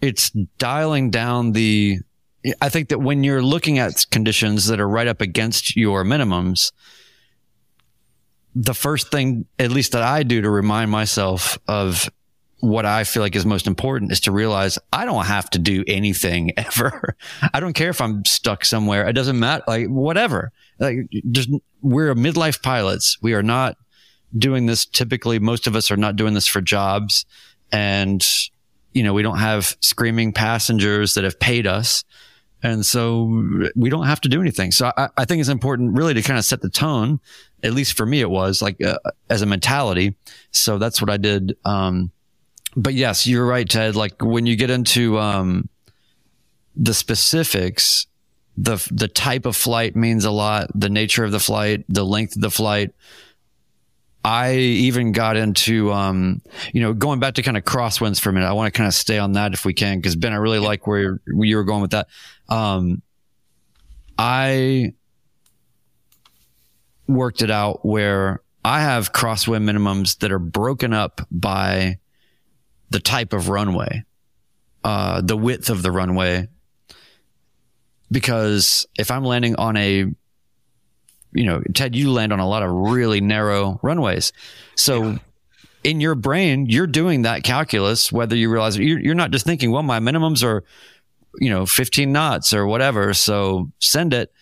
[0.00, 1.98] it's dialing down the
[2.60, 6.72] I think that when you're looking at conditions that are right up against your minimums,
[8.54, 12.10] the first thing, at least that I do to remind myself of
[12.60, 15.84] what I feel like is most important is to realize I don't have to do
[15.86, 17.16] anything ever.
[17.54, 19.06] I don't care if I'm stuck somewhere.
[19.08, 19.62] It doesn't matter.
[19.68, 20.50] Like whatever.
[20.78, 21.50] Like just,
[21.82, 23.18] we're midlife pilots.
[23.22, 23.76] We are not
[24.36, 25.38] doing this typically.
[25.38, 27.24] Most of us are not doing this for jobs
[27.70, 28.26] and
[28.92, 32.04] you know, we don't have screaming passengers that have paid us.
[32.62, 34.72] And so we don't have to do anything.
[34.72, 37.20] So I, I, think it's important really to kind of set the tone.
[37.62, 38.98] At least for me, it was like uh,
[39.30, 40.16] as a mentality.
[40.50, 41.56] So that's what I did.
[41.64, 42.10] Um,
[42.76, 43.94] but yes, you're right, Ted.
[43.94, 45.68] Like when you get into, um,
[46.78, 48.06] the specifics,
[48.56, 50.70] the the type of flight means a lot.
[50.74, 52.94] The nature of the flight, the length of the flight.
[54.24, 58.32] I even got into, um, you know, going back to kind of crosswinds for a
[58.32, 58.48] minute.
[58.48, 60.58] I want to kind of stay on that if we can, because Ben, I really
[60.58, 62.08] like where you were going with that.
[62.48, 63.00] Um,
[64.18, 64.92] I
[67.06, 71.98] worked it out where I have crosswind minimums that are broken up by
[72.90, 74.04] the type of runway,
[74.84, 76.48] uh, the width of the runway.
[78.10, 80.06] Because if I'm landing on a,
[81.32, 84.32] you know, Ted, you land on a lot of really narrow runways.
[84.76, 85.18] So yeah.
[85.84, 89.44] in your brain, you're doing that calculus, whether you realize it, you're, you're not just
[89.44, 90.64] thinking, well, my minimums are,
[91.38, 93.12] you know, 15 knots or whatever.
[93.14, 94.32] So send it,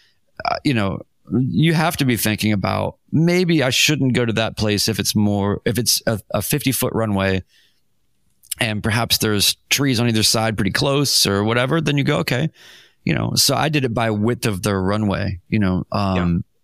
[0.45, 4.57] uh, you know, you have to be thinking about maybe I shouldn't go to that
[4.57, 7.43] place if it's more, if it's a, a 50 foot runway
[8.61, 12.51] and perhaps there's trees on either side pretty close or whatever, then you go, okay,
[13.05, 16.56] you know, so I did it by width of the runway, you know, um, yeah.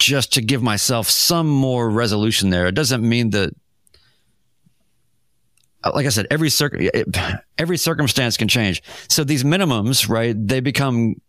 [0.00, 2.66] Just to give myself some more resolution there.
[2.66, 3.54] It doesn't mean that,
[5.84, 6.80] uh, like I said, every circ-
[7.58, 8.82] every circumstance can change.
[9.08, 10.34] So these minimums, right?
[10.36, 11.20] They become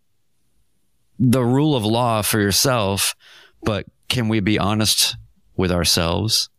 [1.20, 3.16] the rule of law for yourself,
[3.62, 5.16] but can we be honest
[5.56, 6.50] with ourselves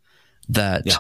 [0.49, 0.97] that yeah.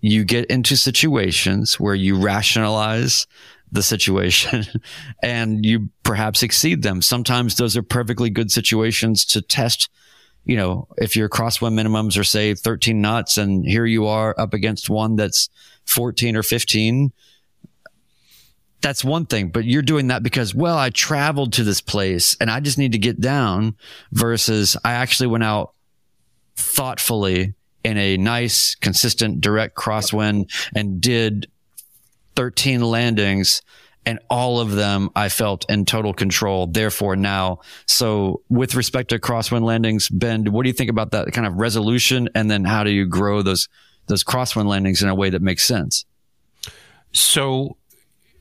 [0.00, 3.26] you get into situations where you rationalize
[3.72, 4.64] the situation
[5.22, 7.02] and you perhaps exceed them.
[7.02, 9.88] Sometimes those are perfectly good situations to test.
[10.46, 14.54] You know, if your crosswind minimums are say 13 knots and here you are up
[14.54, 15.50] against one that's
[15.84, 17.12] 14 or 15,
[18.80, 22.50] that's one thing, but you're doing that because, well, I traveled to this place and
[22.50, 23.76] I just need to get down
[24.12, 25.72] versus I actually went out
[26.54, 31.48] thoughtfully in a nice, consistent, direct crosswind and did
[32.36, 33.62] 13 landings
[34.06, 36.68] and all of them I felt in total control.
[36.68, 41.32] Therefore now, so with respect to crosswind landings, Ben, what do you think about that
[41.32, 42.28] kind of resolution?
[42.34, 43.68] And then how do you grow those,
[44.06, 46.04] those crosswind landings in a way that makes sense?
[47.12, 47.76] So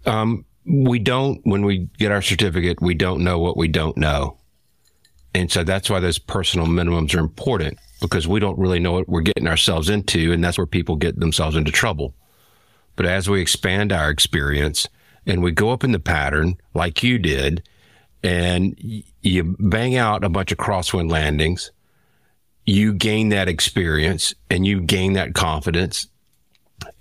[0.06, 4.38] um, we don't, when we get our certificate, we don't know what we don't know.
[5.34, 9.10] And so that's why those personal minimums are important because we don't really know what
[9.10, 10.32] we're getting ourselves into.
[10.32, 12.14] And that's where people get themselves into trouble.
[12.96, 14.88] But as we expand our experience
[15.26, 17.68] and we go up in the pattern like you did,
[18.24, 18.76] and
[19.22, 21.72] you bang out a bunch of crosswind landings,
[22.66, 26.08] you gain that experience and you gain that confidence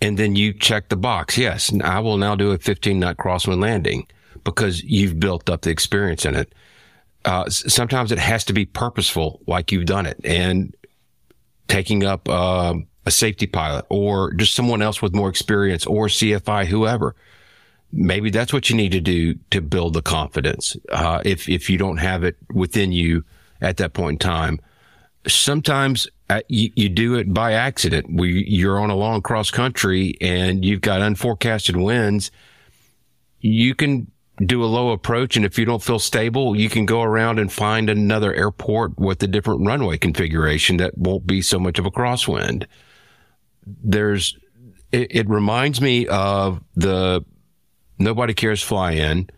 [0.00, 1.38] and then you check the box.
[1.38, 4.06] Yes, I will now do a 15 knot crosswind landing
[4.44, 6.54] because you've built up the experience in it.
[7.24, 10.74] Uh, sometimes it has to be purposeful, like you've done it, and
[11.68, 12.74] taking up uh,
[13.06, 17.14] a safety pilot or just someone else with more experience or CFI, whoever.
[17.96, 20.76] Maybe that's what you need to do to build the confidence.
[20.90, 23.24] Uh, if if you don't have it within you
[23.60, 24.60] at that point in time,
[25.28, 28.06] sometimes uh, you, you, do it by accident.
[28.10, 32.30] We, you're on a long cross country and you've got unforecasted winds.
[33.40, 34.10] You can
[34.44, 35.36] do a low approach.
[35.36, 39.22] And if you don't feel stable, you can go around and find another airport with
[39.22, 42.66] a different runway configuration that won't be so much of a crosswind.
[43.66, 44.36] There's,
[44.92, 47.24] it, it reminds me of the
[48.04, 49.28] nobody cares fly in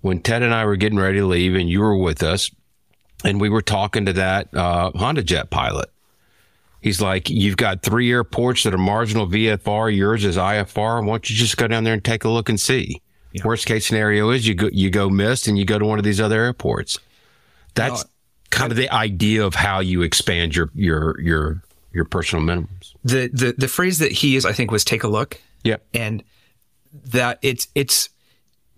[0.00, 2.50] when Ted and I were getting ready to leave and you were with us
[3.24, 5.90] and we were talking to that, uh, HondaJet pilot
[6.84, 9.96] He's like, you've got three airports that are marginal VFR.
[9.96, 11.02] Yours is IFR.
[11.02, 13.00] Why don't you just go down there and take a look and see?
[13.32, 13.40] Yeah.
[13.42, 16.04] Worst case scenario is you go, you go missed and you go to one of
[16.04, 16.98] these other airports.
[17.72, 18.04] That's
[18.50, 21.62] kind of the idea of how you expand your, your, your,
[21.94, 22.92] your personal minimums.
[23.02, 25.40] The, the, the phrase that he used, I think, was take a look.
[25.62, 25.76] Yeah.
[25.94, 26.22] And
[27.06, 28.10] that it's, it's,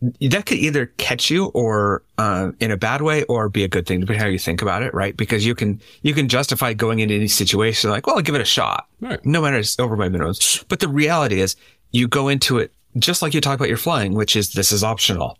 [0.03, 3.87] that could either catch you or uh, in a bad way or be a good
[3.87, 5.17] thing depending on how you think about it right?
[5.17, 8.41] Because you can you can justify going into any situation like well i'll give it
[8.41, 8.87] a shot.
[9.01, 9.25] Right.
[9.25, 10.65] no matter it's over my minimums.
[10.69, 11.57] But the reality is
[11.93, 14.85] you go into it just like you talk about your flying which is this is
[14.85, 15.39] optional.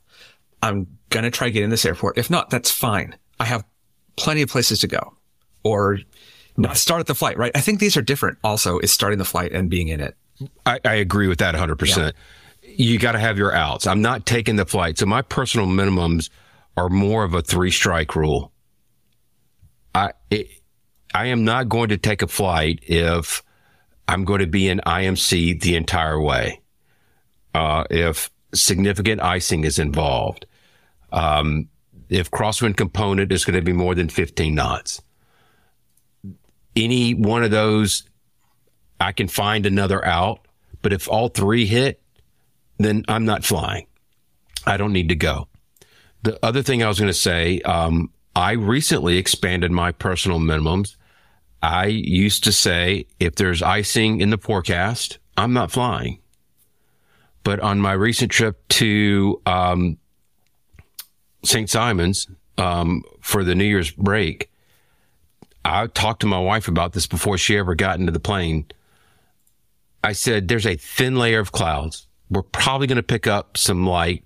[0.63, 2.17] I'm gonna try getting in this airport.
[2.17, 3.15] If not that's fine.
[3.39, 3.65] I have
[4.17, 5.15] plenty of places to go.
[5.65, 5.99] Or
[6.57, 7.53] not start at the flight right?
[7.55, 10.17] I think these are different also is starting the flight and being in it.
[10.65, 12.11] I, I agree with that 100% yeah
[12.79, 13.87] you got to have your outs.
[13.87, 14.99] I'm not taking the flight.
[14.99, 16.31] So my personal minimums
[16.77, 18.53] are more of a three strike rule.
[19.95, 20.49] I, it,
[21.15, 23.43] I am not going to take a flight if
[24.07, 26.61] I'm going to be in IMC the entire way.
[27.55, 30.47] Uh, if significant icing is involved,
[31.13, 31.69] um,
[32.11, 35.01] if crosswind component is going to be more than 15 knots,
[36.77, 38.05] any one of those,
[39.01, 40.47] I can find another out.
[40.83, 42.03] But if all three hit,
[42.79, 43.87] then I'm not flying.
[44.67, 45.49] I don't need to go.
[46.23, 50.97] The other thing I was going to say, um, I recently expanded my personal minimums.
[51.63, 56.21] I used to say if there's icing in the forecast, I'm not flying.
[57.45, 59.99] But on my recent trip to um,
[61.45, 61.71] St.
[61.71, 62.27] Simon's
[62.59, 64.51] um, for the New Year's break,
[65.65, 68.67] I talked to my wife about this before she ever got into the plane.
[70.05, 72.06] I said, There's a thin layer of clouds.
[72.31, 74.25] We're probably going to pick up some light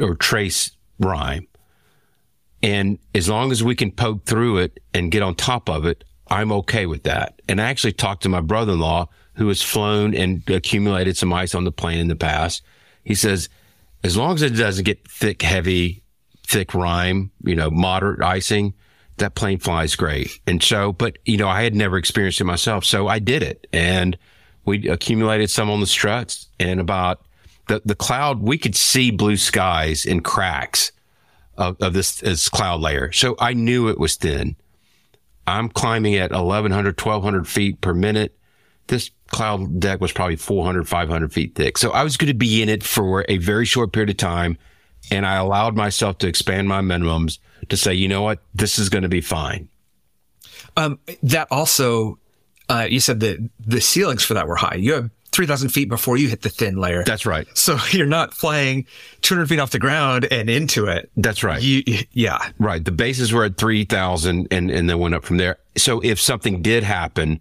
[0.00, 1.46] or trace rime.
[2.62, 6.04] And as long as we can poke through it and get on top of it,
[6.28, 7.40] I'm okay with that.
[7.48, 11.32] And I actually talked to my brother in law who has flown and accumulated some
[11.32, 12.62] ice on the plane in the past.
[13.04, 13.48] He says,
[14.04, 16.02] as long as it doesn't get thick, heavy,
[16.46, 18.74] thick rime, you know, moderate icing,
[19.18, 20.40] that plane flies great.
[20.46, 22.84] And so, but you know, I had never experienced it myself.
[22.84, 24.18] So I did it and
[24.64, 27.26] we accumulated some on the struts and about
[27.68, 30.92] the, the cloud, we could see blue skies in cracks
[31.56, 33.12] of, of this, this cloud layer.
[33.12, 34.56] So I knew it was thin.
[35.46, 38.36] I'm climbing at 1100, 1200 feet per minute.
[38.88, 41.78] This cloud deck was probably 400, 500 feet thick.
[41.78, 44.58] So I was going to be in it for a very short period of time.
[45.10, 48.88] And I allowed myself to expand my minimums to say, you know what, this is
[48.88, 49.68] going to be fine.
[50.76, 52.18] Um, that also,
[52.68, 54.76] uh, you said that the ceilings for that were high.
[54.76, 57.04] You have 3,000 feet before you hit the thin layer.
[57.04, 57.46] That's right.
[57.56, 58.86] So you're not flying
[59.22, 61.10] 200 feet off the ground and into it.
[61.16, 61.62] That's right.
[61.62, 62.50] You, yeah.
[62.58, 62.84] Right.
[62.84, 65.58] The bases were at 3,000 and, and then went up from there.
[65.76, 67.40] So if something did happen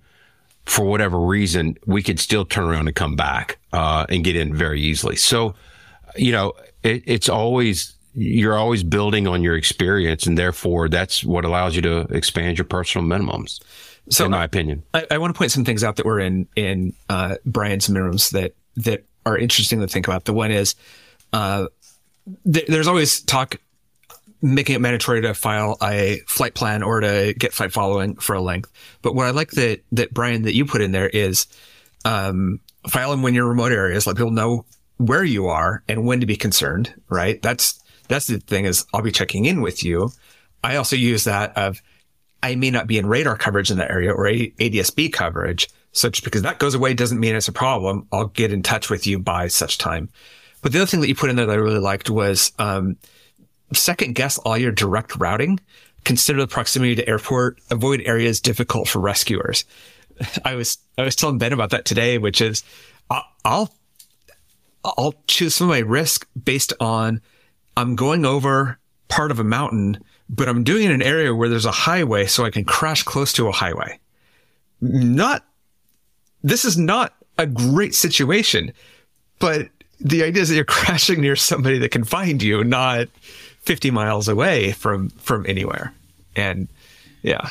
[0.65, 4.53] for whatever reason, we could still turn around and come back uh, and get in
[4.53, 5.15] very easily.
[5.15, 5.55] So,
[6.15, 11.45] you know, it, it's always, you're always building on your experience and therefore that's what
[11.45, 13.59] allows you to expand your personal minimums.
[14.09, 16.47] So in my opinion, I, I want to point some things out that were in,
[16.55, 20.25] in, uh, Brian's minimums that, that are interesting to think about.
[20.25, 20.75] The one is,
[21.33, 21.67] uh,
[22.51, 23.57] th- there's always talk
[24.41, 28.41] making it mandatory to file a flight plan or to get flight following for a
[28.41, 28.71] length.
[29.01, 31.47] But what I like that, that Brian, that you put in there is,
[32.05, 34.65] um, file them when you're remote areas, let people know
[34.97, 37.41] where you are and when to be concerned, right?
[37.41, 40.11] That's, that's the thing is I'll be checking in with you.
[40.63, 41.81] I also use that of
[42.43, 45.69] I may not be in radar coverage in that area or ADSB coverage.
[45.91, 48.07] So just because that goes away doesn't mean it's a problem.
[48.11, 50.09] I'll get in touch with you by such time.
[50.61, 52.97] But the other thing that you put in there that I really liked was, um,
[53.73, 55.59] second guess all your direct routing.
[56.03, 57.59] Consider the proximity to airport.
[57.69, 59.65] Avoid areas difficult for rescuers.
[60.45, 62.63] I was, I was telling Ben about that today, which is
[63.09, 63.73] I'll,
[64.83, 67.21] I'll choose some of my risk based on
[67.75, 71.49] I'm going over part of a mountain, but I'm doing it in an area where
[71.49, 73.99] there's a highway so I can crash close to a highway.
[74.81, 75.45] Not,
[76.43, 78.73] this is not a great situation,
[79.39, 83.07] but the idea is that you're crashing near somebody that can find you, not
[83.61, 85.93] 50 miles away from, from anywhere.
[86.35, 86.67] And
[87.23, 87.49] yeah.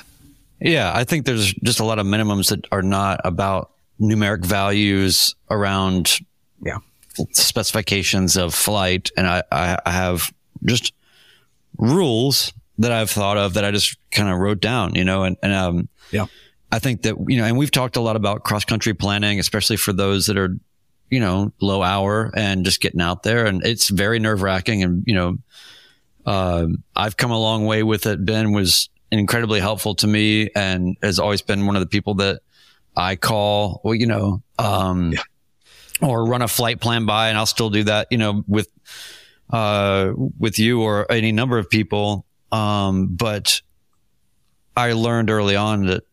[0.60, 0.92] Yeah.
[0.94, 6.18] I think there's just a lot of minimums that are not about numeric values around
[6.62, 6.78] yeah
[7.32, 10.32] specifications of flight, and I, I, I have
[10.64, 10.92] just
[11.78, 15.36] rules that I've thought of that I just kind of wrote down, you know, and,
[15.42, 16.26] and um, yeah,
[16.70, 19.76] I think that you know, and we've talked a lot about cross country planning, especially
[19.76, 20.56] for those that are,
[21.10, 25.04] you know, low hour and just getting out there, and it's very nerve wracking, and
[25.06, 25.38] you know,
[26.26, 28.24] uh, I've come a long way with it.
[28.24, 32.40] Ben was incredibly helpful to me, and has always been one of the people that
[32.96, 35.22] I call, well, you know, um, yeah
[36.00, 38.68] or run a flight plan by and I'll still do that, you know, with,
[39.50, 42.26] uh, with you or any number of people.
[42.56, 43.60] Um, but
[44.76, 46.04] I learned early on that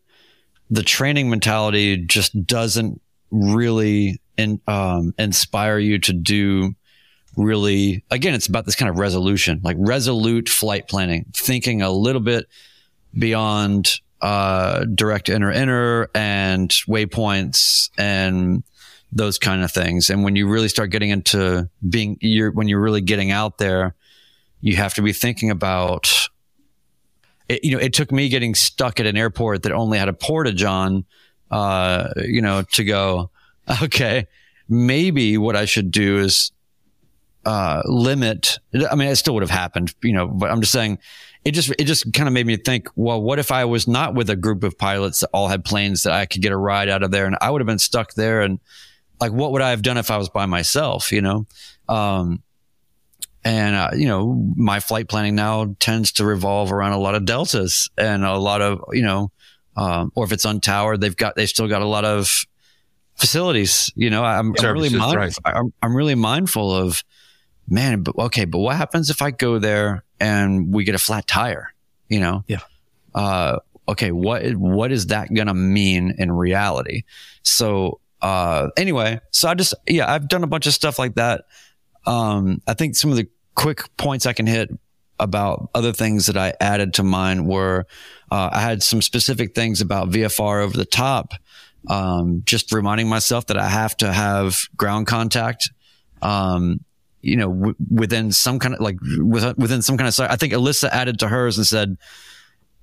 [0.70, 6.74] the training mentality just doesn't really in, um, inspire you to do
[7.36, 12.20] really, again, it's about this kind of resolution, like resolute flight planning, thinking a little
[12.20, 12.46] bit
[13.18, 18.62] beyond, uh, direct inner inner and waypoints and,
[19.16, 20.10] those kind of things.
[20.10, 23.94] And when you really start getting into being, you're, when you're really getting out there,
[24.60, 26.23] you have to be thinking about,
[27.48, 30.12] it, you know, it took me getting stuck at an airport that only had a
[30.12, 31.04] portage on,
[31.50, 33.30] uh, you know, to go,
[33.82, 34.26] okay,
[34.68, 36.52] maybe what I should do is,
[37.44, 38.58] uh, limit,
[38.90, 40.98] I mean, it still would have happened, you know, but I'm just saying,
[41.44, 44.14] it just it just kind of made me think well what if i was not
[44.14, 46.88] with a group of pilots that all had planes that i could get a ride
[46.88, 48.58] out of there and i would have been stuck there and
[49.20, 51.46] like what would I have done if I was by myself, you know?
[51.88, 52.42] Um,
[53.44, 57.24] and, uh, you know, my flight planning now tends to revolve around a lot of
[57.24, 59.30] deltas and a lot of, you know,
[59.76, 62.46] um, or if it's untowered, they've got, they've still got a lot of
[63.16, 65.36] facilities, you know, I'm, I'm really, mind, right.
[65.44, 67.04] I'm, I'm really mindful of,
[67.68, 71.26] man, but okay, but what happens if I go there and we get a flat
[71.26, 71.72] tire,
[72.08, 72.44] you know?
[72.46, 72.60] Yeah.
[73.14, 77.04] Uh, okay, what what is that going to mean in reality?
[77.42, 81.44] So uh, anyway, so I just yeah, I've done a bunch of stuff like that.
[82.06, 84.70] Um, I think some of the quick points I can hit
[85.18, 87.86] about other things that I added to mine were
[88.30, 91.32] uh, I had some specific things about VFR over the top.
[91.88, 95.70] Um, just reminding myself that I have to have ground contact.
[96.22, 96.80] Um,
[97.20, 100.20] you know, w- within some kind of like within some kind of.
[100.20, 101.96] I think Alyssa added to hers and said,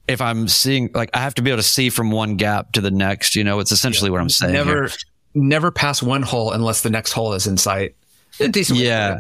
[0.07, 2.81] if I'm seeing like I have to be able to see from one gap to
[2.81, 3.35] the next.
[3.35, 4.13] You know, it's essentially yeah.
[4.13, 4.53] what I'm saying.
[4.53, 4.89] Never, here.
[5.33, 7.95] never pass one hole unless the next hole is in sight.
[8.37, 9.19] Decent yeah.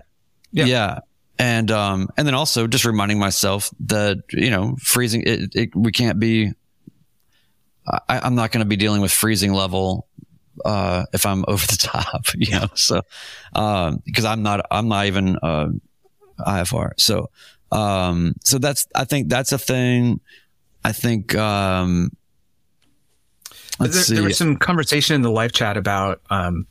[0.51, 0.99] yeah, yeah,
[1.37, 5.91] and um, and then also just reminding myself that you know freezing it, it we
[5.91, 6.51] can't be.
[7.87, 10.07] I, i'm not going to be dealing with freezing level
[10.63, 12.67] uh, if I'm over the top, you know.
[12.75, 13.01] So
[13.53, 15.69] um because I'm not, I'm not even uh,
[16.39, 16.91] IFR.
[16.97, 17.29] So
[17.71, 20.19] um, so that's I think that's a thing.
[20.83, 22.11] I think um,
[23.79, 26.67] there, there, was some conversation in the live chat about um,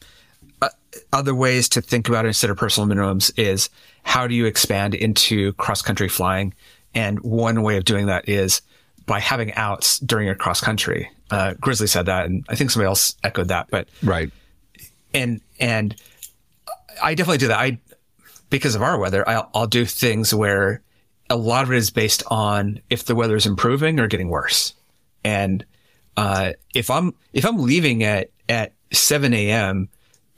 [1.13, 3.71] other ways to think about it instead of personal minimums is
[4.03, 6.55] how do you expand into cross country flying?
[6.95, 8.63] And one way of doing that is
[9.07, 11.11] by having outs during your cross country.
[11.31, 13.69] Uh, Grizzly said that, and I think somebody else echoed that.
[13.71, 14.31] But right,
[15.15, 15.95] and and
[17.03, 17.59] I definitely do that.
[17.59, 17.79] I
[18.51, 20.83] because of our weather, I'll, I'll do things where
[21.29, 24.75] a lot of it is based on if the weather is improving or getting worse.
[25.23, 25.65] And
[26.17, 29.89] uh, if I'm if I'm leaving at at 7 a.m.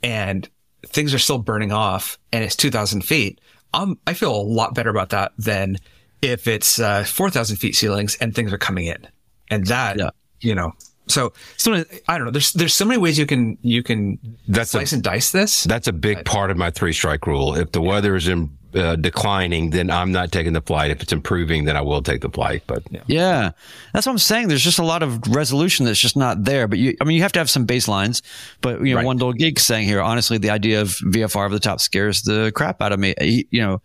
[0.03, 0.47] and
[0.85, 3.39] things are still burning off and it's 2,000 feet,
[3.73, 5.77] I'm I feel a lot better about that than
[6.21, 9.07] if it's uh, 4,000 feet ceilings and things are coming in.
[9.49, 10.09] And that, yeah.
[10.41, 10.73] you know,
[11.07, 12.31] so, so I don't know.
[12.31, 15.63] There's there's so many ways you can you can that's slice a, and dice this.
[15.65, 17.55] That's a big part of my three strike rule.
[17.55, 20.91] If the weather is in, uh, declining, then I'm not taking the flight.
[20.91, 22.63] If it's improving, then I will take the flight.
[22.67, 23.01] But yeah.
[23.07, 23.51] yeah.
[23.93, 24.47] that's what I'm saying.
[24.47, 26.67] There's just a lot of resolution that's just not there.
[26.67, 28.21] But you, I mean, you have to have some baselines.
[28.61, 29.05] But you know, right.
[29.05, 32.51] one dull geek saying here, honestly, the idea of VFR over the top scares the
[32.55, 33.13] crap out of me.
[33.19, 33.81] He, you know,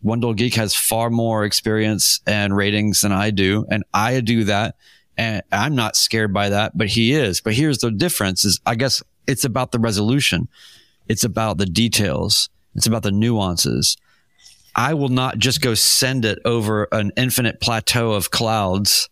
[0.00, 4.44] one dull geek has far more experience and ratings than I do, and I do
[4.44, 4.76] that
[5.16, 7.40] and I'm not scared by that, but he is.
[7.40, 10.48] But here's the difference is I guess it's about the resolution.
[11.08, 12.48] It's about the details.
[12.74, 13.96] It's about the nuances.
[14.74, 19.08] I will not just go send it over an infinite plateau of clouds.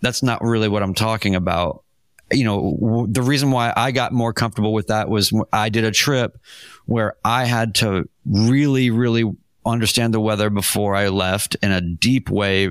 [0.00, 1.82] That's not really what I'm talking about.
[2.30, 5.90] You know, the reason why I got more comfortable with that was I did a
[5.90, 6.38] trip
[6.86, 9.24] where I had to really, really
[9.64, 12.70] understand the weather before I left in a deep way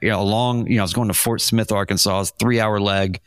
[0.00, 3.20] you know, along, you know, I was going to Fort Smith, Arkansas, three hour leg.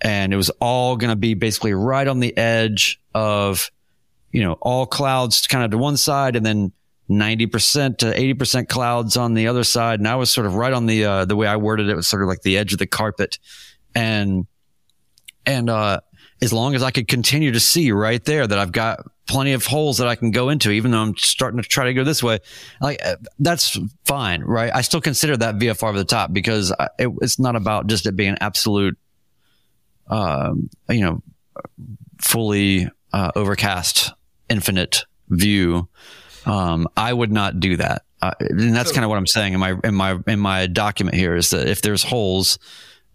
[0.00, 3.70] And it was all going to be basically right on the edge of,
[4.32, 6.72] you know, all clouds kind of to one side and then
[7.12, 10.00] 90% to 80% clouds on the other side.
[10.00, 12.08] And I was sort of right on the, uh, the way I worded it was
[12.08, 13.38] sort of like the edge of the carpet.
[13.94, 14.46] And,
[15.46, 16.00] and, uh,
[16.40, 19.64] as long as I could continue to see right there that I've got plenty of
[19.64, 22.22] holes that I can go into, even though I'm starting to try to go this
[22.22, 22.40] way.
[22.80, 24.70] Like uh, that's fine, right?
[24.74, 28.16] I still consider that VFR over the top because it, it's not about just it
[28.16, 28.98] being absolute,
[30.08, 31.22] um, you know,
[32.20, 34.12] fully uh, overcast,
[34.48, 35.88] infinite view.
[36.44, 39.60] Um, I would not do that, uh, and that's kind of what I'm saying in
[39.60, 42.58] my in my in my document here is that if there's holes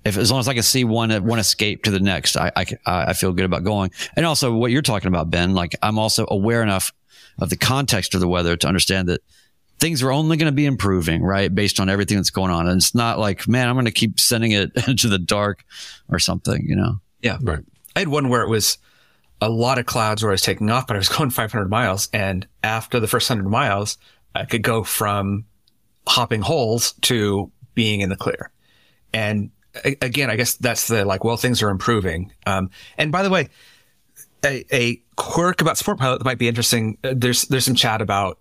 [0.05, 2.65] if as long as I can see one one escape to the next, I, I
[2.85, 3.91] I feel good about going.
[4.15, 6.93] And also what you're talking about, Ben, like I'm also aware enough
[7.39, 9.21] of the context of the weather to understand that
[9.79, 11.53] things are only going to be improving, right?
[11.53, 12.67] Based on everything that's going on.
[12.67, 15.63] And it's not like, man, I'm going to keep sending it into the dark
[16.09, 16.99] or something, you know?
[17.21, 17.37] Yeah.
[17.41, 17.63] Right.
[17.95, 18.77] I had one where it was
[19.41, 22.09] a lot of clouds where I was taking off, but I was going 500 miles.
[22.13, 23.97] And after the first 100 miles,
[24.35, 25.45] I could go from
[26.07, 28.51] hopping holes to being in the clear.
[29.13, 29.51] And
[29.83, 32.31] again, I guess that's the like, well, things are improving.
[32.45, 33.49] Um, and by the way,
[34.43, 36.95] a, a, quirk about Sport Pilot that might be interesting.
[37.03, 38.39] Uh, there's there's some chat about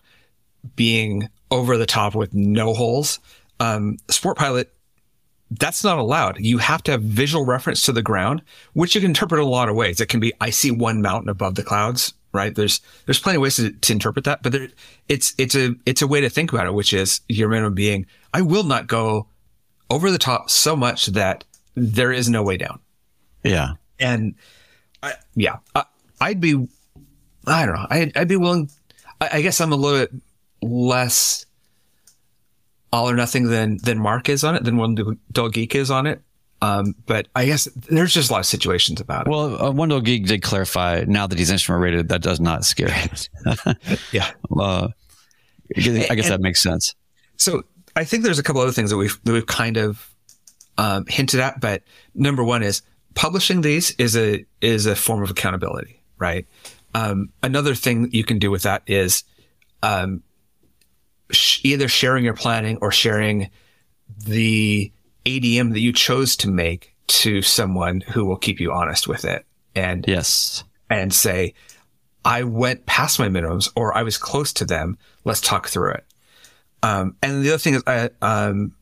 [0.74, 3.18] being over the top with no holes.
[3.60, 4.74] Um, Sport Pilot,
[5.50, 6.38] that's not allowed.
[6.40, 8.42] You have to have visual reference to the ground,
[8.72, 10.00] which you can interpret in a lot of ways.
[10.00, 12.54] It can be I see one mountain above the clouds, right?
[12.54, 14.68] There's there's plenty of ways to, to interpret that, but there,
[15.08, 18.06] it's it's a it's a way to think about it, which is your minimum being
[18.34, 19.28] I will not go
[19.90, 21.44] over the top so much that
[21.74, 22.80] there is no way down.
[23.44, 23.74] Yeah.
[23.98, 24.34] And
[25.02, 25.84] I, yeah, I,
[26.28, 26.68] would be,
[27.46, 27.86] I don't know.
[27.88, 28.70] I'd, I'd be willing.
[29.20, 30.14] I, I, guess I'm a little bit
[30.62, 31.45] less
[32.96, 36.22] all or nothing than, than Mark is on it, than Dull Geek is on it.
[36.62, 39.30] Um, but I guess there's just a lot of situations about it.
[39.30, 42.90] Well, uh, Dull Geek did clarify now that he's instrument rated, that does not scare
[42.90, 43.10] him.
[44.12, 44.30] yeah.
[44.58, 44.88] Uh,
[45.76, 46.94] I guess and, that makes sense
[47.38, 47.64] So
[47.96, 50.08] I think there's a couple other things that we've that we've kind of
[50.78, 51.82] um, hinted at, but
[52.14, 52.82] number one is
[53.14, 56.46] publishing these is a is a form of accountability, right?
[56.94, 59.24] Um, another thing you can do with that is
[59.82, 60.22] um,
[61.30, 63.50] sh- either sharing your planning or sharing
[64.26, 64.92] the
[65.24, 69.44] ADM that you chose to make to someone who will keep you honest with it
[69.74, 70.64] and Yes.
[70.90, 71.54] and say,
[72.24, 74.98] I went past my minimums or I was close to them.
[75.24, 76.04] Let's talk through it.
[76.82, 78.74] Um, and the other thing is, uh, um,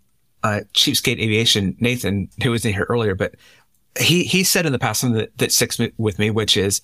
[0.42, 3.34] uh, Cheapskate Aviation, Nathan, who was in here earlier, but
[3.98, 6.80] he, he said in the past something that, that sticks me- with me, which is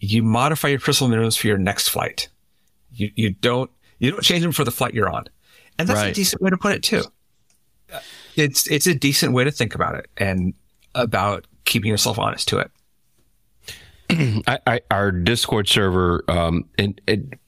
[0.00, 2.28] you modify your personal minimums for your next flight.
[2.92, 5.24] You, you don't, you don't change them for the flight you're on.
[5.78, 7.02] And that's a decent way to put it too.
[8.36, 10.54] It's, it's a decent way to think about it and
[10.94, 12.70] about keeping yourself honest to it.
[14.46, 17.38] I, I, our Discord server um, and it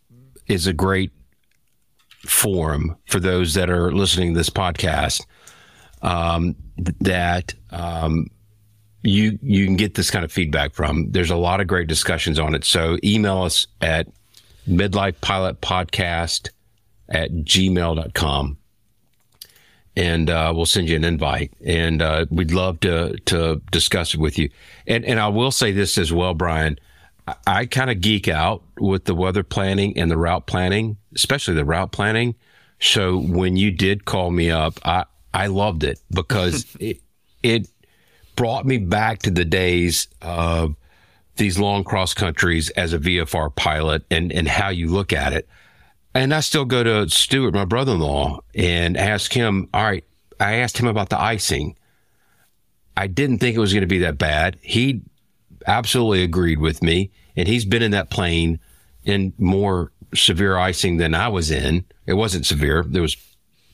[0.47, 1.13] is a great
[2.25, 5.25] forum for those that are listening to this podcast.
[6.03, 6.57] Um,
[7.01, 8.29] that um,
[9.03, 11.11] you you can get this kind of feedback from.
[11.11, 12.65] There's a lot of great discussions on it.
[12.65, 14.09] So email us at
[14.69, 16.51] midlifepilotpodcast
[17.09, 18.59] at gmail.com
[19.97, 21.53] and uh, we'll send you an invite.
[21.65, 24.51] And uh, we'd love to to discuss it with you.
[24.87, 26.79] And and I will say this as well, Brian.
[27.27, 31.55] I, I kind of geek out with the weather planning and the route planning, especially
[31.55, 32.35] the route planning.
[32.79, 37.01] So when you did call me up, I I loved it because it
[37.43, 37.69] it
[38.37, 40.77] brought me back to the days of
[41.37, 45.49] these long cross countries as a VFR pilot and and how you look at it.
[46.15, 50.05] And I still go to Stuart, my brother in law, and ask him, all right,
[50.41, 51.77] I asked him about the icing.
[52.97, 54.59] I didn't think it was going to be that bad.
[54.63, 55.03] He
[55.67, 57.11] absolutely agreed with me.
[57.37, 58.59] And he's been in that plane
[59.05, 61.85] in more severe icing than I was in.
[62.07, 62.83] It wasn't severe.
[62.89, 63.17] There was,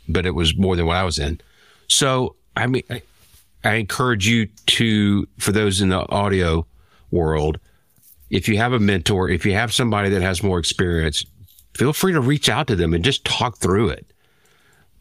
[0.09, 1.41] but it was more than what I was in.
[1.87, 3.03] So, I mean, I,
[3.63, 6.67] I encourage you to, for those in the audio
[7.13, 7.61] world,
[8.31, 11.25] if you have a mentor, if you have somebody that has more experience,
[11.75, 14.07] feel free to reach out to them and just talk through it.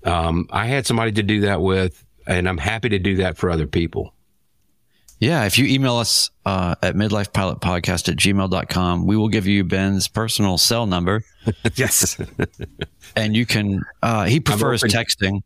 [0.03, 3.49] Um, I had somebody to do that with, and I'm happy to do that for
[3.49, 4.13] other people.
[5.19, 10.07] Yeah, if you email us uh, at midlifepilotpodcast at gmail.com, we will give you Ben's
[10.07, 11.23] personal cell number
[11.75, 12.19] Yes.
[13.15, 15.43] and you can, uh, he prefers texting.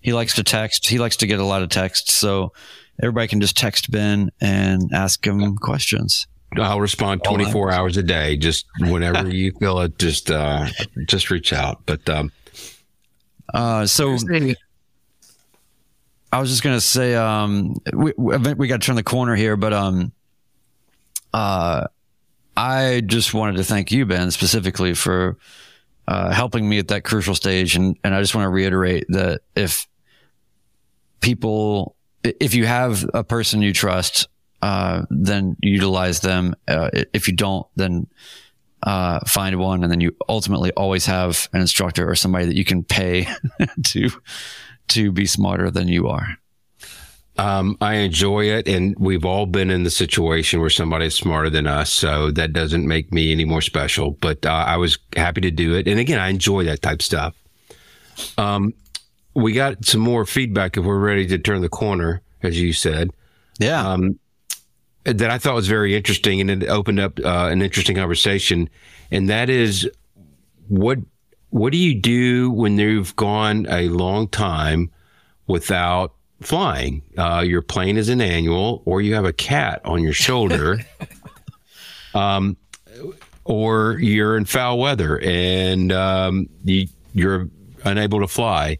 [0.00, 0.88] He likes to text.
[0.88, 2.14] He likes to get a lot of texts.
[2.14, 2.52] So
[3.00, 6.26] everybody can just text Ben and ask him questions.
[6.56, 8.36] I'll respond 24 hours a day.
[8.36, 10.66] Just whenever you feel it, just uh,
[11.06, 11.82] just reach out.
[11.86, 12.32] But um,
[13.52, 14.16] Uh, so
[16.32, 19.56] I was just gonna say, um, we we, we got to turn the corner here,
[19.56, 20.12] but um,
[21.32, 21.86] uh,
[22.56, 25.38] I just wanted to thank you, Ben, specifically for
[26.06, 29.42] uh, helping me at that crucial stage, and and I just want to reiterate that
[29.54, 29.86] if
[31.20, 34.28] people, if you have a person you trust,
[34.62, 36.54] uh, then utilize them.
[36.66, 38.06] Uh, if you don't, then
[38.82, 42.64] uh, find one, and then you ultimately always have an instructor or somebody that you
[42.64, 43.26] can pay
[43.84, 44.10] to
[44.88, 46.26] to be smarter than you are.
[47.36, 51.66] um, I enjoy it, and we've all been in the situation where somebody's smarter than
[51.66, 51.92] us.
[51.92, 54.12] So that doesn't make me any more special.
[54.12, 57.34] But uh, I was happy to do it, and again, I enjoy that type stuff.
[58.36, 58.74] Um,
[59.38, 63.10] we got some more feedback if we're ready to turn the corner, as you said.
[63.58, 63.86] Yeah.
[63.86, 64.18] um,
[65.04, 68.68] that I thought was very interesting, and it opened up uh, an interesting conversation.
[69.10, 69.88] And that is,
[70.68, 70.98] what
[71.50, 74.90] what do you do when you've gone a long time
[75.46, 77.02] without flying?
[77.16, 80.80] Uh, your plane is an annual, or you have a cat on your shoulder,
[82.14, 82.56] um,
[83.44, 87.48] or you're in foul weather and um, you, you're
[87.84, 88.78] unable to fly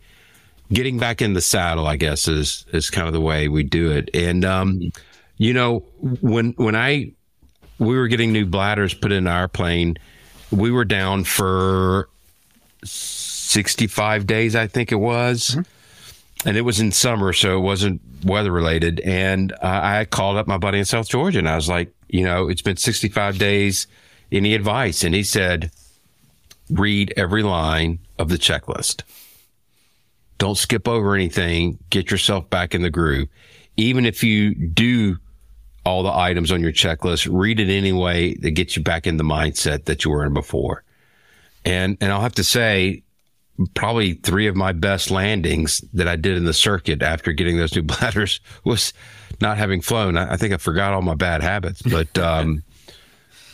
[0.73, 3.91] getting back in the saddle, I guess, is is kind of the way we do
[3.93, 4.11] it.
[4.15, 4.93] And um,
[5.37, 5.81] you know,
[6.21, 7.13] when when I
[7.79, 9.99] we were getting new bladders put in our plane,
[10.51, 12.09] we were down for
[12.85, 15.57] sixty five days, I think it was.
[16.45, 19.01] And it was in summer, so it wasn't weather related.
[19.01, 22.25] And I I called up my buddy in South Georgia, and I was like, you
[22.25, 23.87] know, it's been 65 days.
[24.31, 25.05] Any advice?
[25.05, 25.71] And he said,
[26.71, 29.03] read every line of the checklist.
[30.39, 31.79] Don't skip over anything.
[31.91, 33.29] Get yourself back in the groove.
[33.77, 35.19] Even if you do
[35.85, 39.25] all the items on your checklist, read it anyway that gets you back in the
[39.25, 40.85] mindset that you were in before.
[41.65, 43.03] And and I'll have to say,
[43.75, 47.75] probably three of my best landings that I did in the circuit after getting those
[47.75, 48.93] new bladders was
[49.41, 50.17] not having flown.
[50.17, 52.63] I, I think I forgot all my bad habits, but um,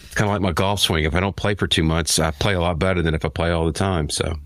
[0.03, 1.05] it's kind of like my golf swing.
[1.05, 3.28] If I don't play for two months, I play a lot better than if I
[3.28, 4.11] play all the time.
[4.11, 4.37] So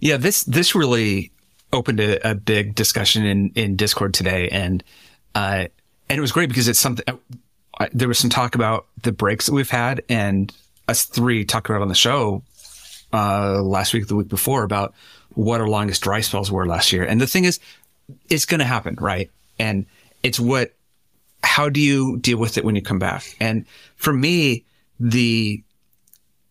[0.00, 1.32] Yeah, this this really
[1.72, 4.82] opened a, a big discussion in, in Discord today and,
[5.34, 5.66] uh,
[6.08, 7.04] and it was great because it's something,
[7.78, 10.52] I, there was some talk about the breaks that we've had and
[10.88, 12.42] us three talked about on the show,
[13.12, 14.94] uh, last week, the week before about
[15.34, 17.04] what our longest dry spells were last year.
[17.04, 17.60] And the thing is,
[18.28, 19.30] it's going to happen, right?
[19.58, 19.86] And
[20.22, 20.74] it's what,
[21.42, 23.36] how do you deal with it when you come back?
[23.40, 23.66] And
[23.96, 24.64] for me,
[24.98, 25.62] the,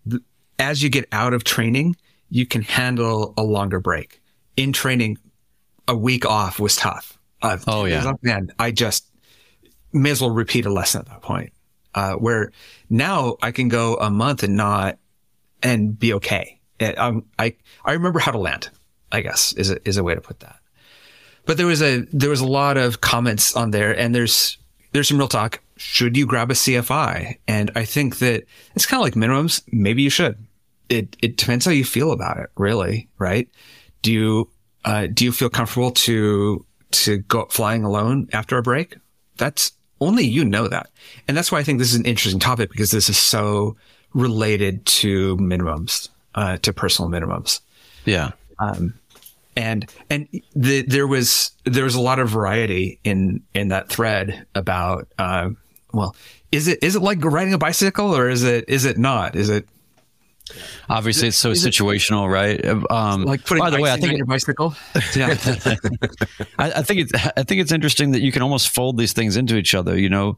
[0.06, 0.22] the
[0.60, 1.96] as you get out of training,
[2.30, 4.22] you can handle a longer break.
[4.58, 5.18] In training,
[5.88, 7.18] a week off was tough.
[7.42, 8.12] Uh, Oh, yeah.
[8.24, 9.08] man, I just
[9.94, 11.54] may as well repeat a lesson at that point.
[11.96, 12.52] Uh, where
[12.90, 14.98] now I can go a month and not
[15.64, 16.60] and be okay.
[16.80, 17.56] And, um, I
[17.86, 18.70] I remember how to land.
[19.12, 20.60] I guess is a, is a way to put that.
[21.46, 24.58] But there was a there was a lot of comments on there, and there's
[24.92, 25.60] there's some real talk.
[25.78, 27.38] Should you grab a CFI?
[27.48, 28.44] And I think that
[28.76, 29.64] it's kind of like minimums.
[29.72, 30.38] Maybe you should.
[30.90, 33.48] It it depends how you feel about it, really, right?
[34.02, 34.50] Do you
[34.86, 38.96] uh, do you feel comfortable to to go flying alone after a break?
[39.38, 40.90] That's only you know that,
[41.28, 43.76] and that's why I think this is an interesting topic because this is so
[44.14, 47.60] related to minimums, uh, to personal minimums
[48.06, 48.32] Yeah.
[49.56, 54.46] and and the, there was there was a lot of variety in in that thread
[54.56, 55.50] about uh,
[55.94, 56.16] well
[56.52, 59.50] is it is it like riding a bicycle or is it is it not is
[59.50, 59.68] it
[60.90, 62.64] Obviously, it's so situational, right?
[62.92, 64.76] Um, like putting by the way, I think your bicycle?
[65.16, 65.30] Yeah.
[66.60, 69.38] I, I think it's I think it's interesting that you can almost fold these things
[69.38, 69.98] into each other.
[69.98, 70.38] You know,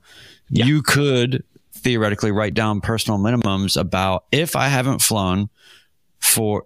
[0.49, 1.43] you could
[1.73, 5.49] theoretically write down personal minimums about if I haven't flown
[6.19, 6.65] for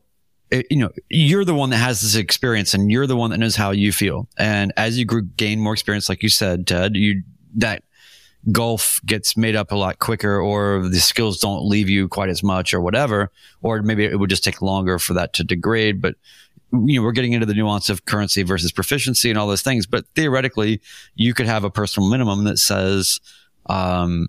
[0.52, 3.38] eh, you know you're the one that has this experience and you're the one that
[3.38, 4.28] knows how you feel.
[4.38, 7.24] And as you grew, gain more experience like you said ted you
[7.56, 7.84] that
[8.52, 12.44] golf gets made up a lot quicker or the skills don't leave you quite as
[12.44, 13.32] much or whatever
[13.62, 16.16] or maybe it would just take longer for that to degrade but
[16.74, 19.86] you know we're getting into the nuance of currency versus proficiency and all those things
[19.86, 20.82] but theoretically
[21.16, 23.20] you could have a personal minimum that says
[23.68, 24.28] um,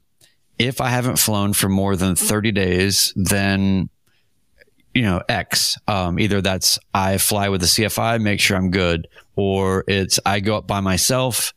[0.61, 3.89] if i haven't flown for more than 30 days then
[4.95, 9.09] you know x um, either that's i fly with the cfi make sure i'm good
[9.35, 11.53] or it's i go up by myself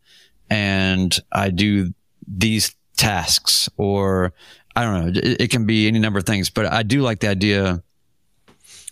[0.50, 1.94] and i do
[2.28, 4.34] these tasks or
[4.76, 7.20] i don't know it, it can be any number of things but i do like
[7.20, 7.84] the idea.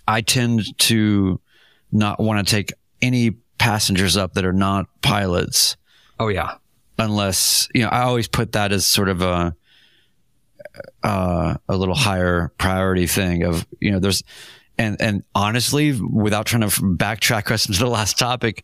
[0.08, 1.40] I tend to
[1.92, 5.78] not want to take any passengers up that are not pilots.
[6.20, 6.56] Oh yeah.
[6.98, 9.56] Unless you know i always put that as sort of a
[11.04, 14.24] uh, a little higher priority thing of you know there's
[14.78, 18.64] and and honestly without trying to backtrack us into the last topic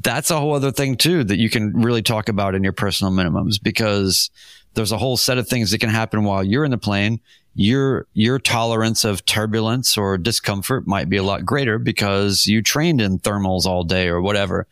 [0.00, 3.12] that's a whole other thing too that you can really talk about in your personal
[3.12, 4.30] minimums because
[4.74, 7.20] there's a whole set of things that can happen while you're in the plane.
[7.54, 13.00] Your your tolerance of turbulence or discomfort might be a lot greater because you trained
[13.00, 14.66] in thermals all day or whatever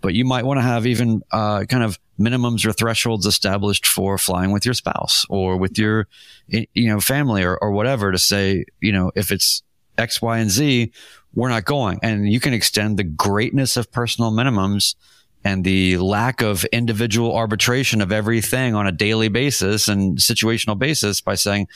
[0.00, 4.18] but you might want to have even uh, kind of minimums or thresholds established for
[4.18, 6.06] flying with your spouse or with your
[6.48, 9.62] you know family or, or whatever to say you know if it's
[9.96, 10.92] x y and z
[11.34, 14.94] we're not going and you can extend the greatness of personal minimums
[15.44, 21.20] and the lack of individual arbitration of everything on a daily basis and situational basis
[21.20, 21.66] by saying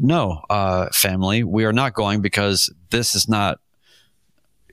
[0.00, 3.58] no uh, family we are not going because this is not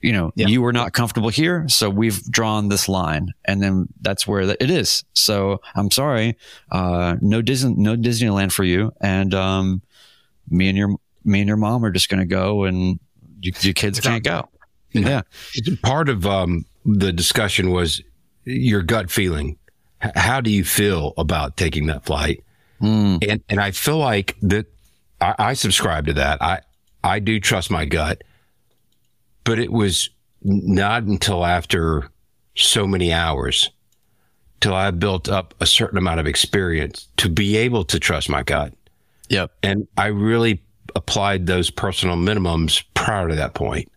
[0.02, 0.46] you know, Yeah.
[0.46, 4.70] you were not comfortable here, so we've drawn this line, and then that's where it
[4.70, 5.04] is.
[5.12, 6.38] So I'm sorry,
[6.72, 9.82] uh, no Disney, no Disneyland for you, and um,
[10.48, 12.98] me and your me and your mom are just going to go, and
[13.40, 14.48] you, your kids can't go.
[14.92, 15.22] Yeah,
[15.82, 18.02] part of um, the discussion was
[18.44, 19.56] your gut feeling.
[20.02, 22.42] H- how do you feel about taking that flight?
[22.80, 24.66] And and I feel like that
[25.20, 26.42] I, I subscribe to that.
[26.42, 26.60] I
[27.04, 28.22] I do trust my gut,
[29.44, 30.08] but it was
[30.42, 32.10] not until after
[32.56, 33.70] so many hours
[34.60, 38.42] till I built up a certain amount of experience to be able to trust my
[38.42, 38.72] gut.
[39.28, 40.62] yep, And I really
[40.94, 43.90] applied those personal minimums prior to that point.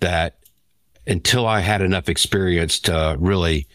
[0.00, 0.36] That
[1.06, 3.66] until I had enough experience to really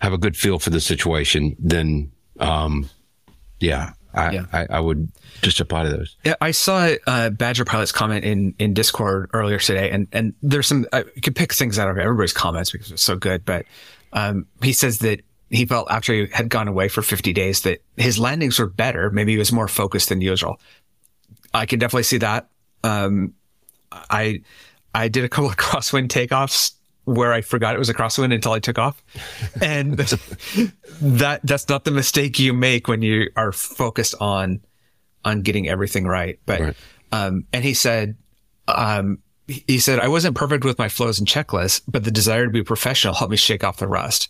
[0.00, 2.88] have a good feel for the situation, then, um,
[3.60, 4.44] yeah, I, Yeah.
[4.52, 5.10] I, I would
[5.42, 6.16] just apply to those.
[6.24, 10.66] Yeah, I saw uh, Badger Pilot's comment in in Discord earlier today, and and there's
[10.66, 13.44] some I could pick things out of everybody's comments because it's so good.
[13.44, 13.66] But
[14.12, 15.20] um, he says that
[15.50, 19.10] he felt after he had gone away for 50 days that his landings were better.
[19.10, 20.60] Maybe he was more focused than usual.
[21.52, 22.48] I can definitely see that.
[22.84, 23.34] Um,
[23.92, 24.42] I
[24.94, 26.72] I did a couple of crosswind takeoffs
[27.04, 29.02] where I forgot it was a crosswind until I took off,
[29.60, 29.96] and
[31.00, 34.60] that that's not the mistake you make when you are focused on
[35.24, 36.38] on getting everything right.
[36.46, 36.76] But Right.
[37.12, 38.16] um, and he said
[38.68, 39.18] um,
[39.50, 42.62] he said, I wasn't perfect with my flows and checklists, but the desire to be
[42.62, 44.28] professional helped me shake off the rust.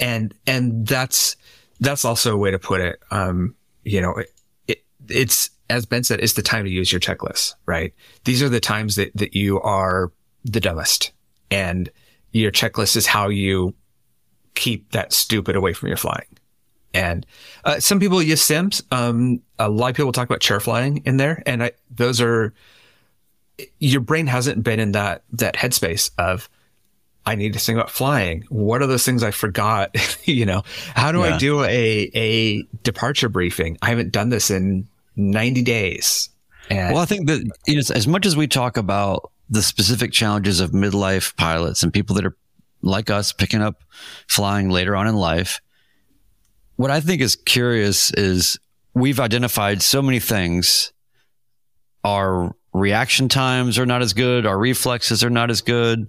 [0.00, 1.36] And, and that's,
[1.78, 3.00] that's also a way to put it.
[3.12, 3.54] Um,
[3.84, 4.32] you know, it,
[4.66, 7.92] it, it's, as Ben said, it's the time to use your checklist, right?
[8.24, 10.12] These are the times that, that you are
[10.44, 11.12] the dumbest
[11.50, 11.90] and
[12.32, 13.74] your checklist is how you
[14.54, 16.26] keep that stupid away from your flying.
[16.94, 17.26] And
[17.64, 18.82] uh, some people use sims.
[18.90, 22.54] Um, a lot of people talk about chair flying in there, and I, those are
[23.78, 26.48] your brain hasn't been in that that headspace of
[27.26, 28.44] I need to think about flying.
[28.48, 29.94] What are those things I forgot?
[30.24, 30.62] you know,
[30.94, 31.34] how do yeah.
[31.34, 33.76] I do a a departure briefing?
[33.82, 34.88] I haven't done this in
[35.18, 36.30] 90 days.
[36.70, 40.12] And well, I think that you know, as much as we talk about the specific
[40.12, 42.36] challenges of midlife pilots and people that are
[42.82, 43.82] like us picking up
[44.28, 45.60] flying later on in life,
[46.76, 48.58] what I think is curious is
[48.94, 50.92] we've identified so many things.
[52.04, 54.46] Our reaction times are not as good.
[54.46, 56.08] Our reflexes are not as good.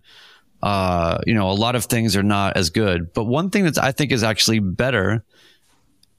[0.61, 3.13] Uh, you know, a lot of things are not as good.
[3.13, 5.23] But one thing that I think is actually better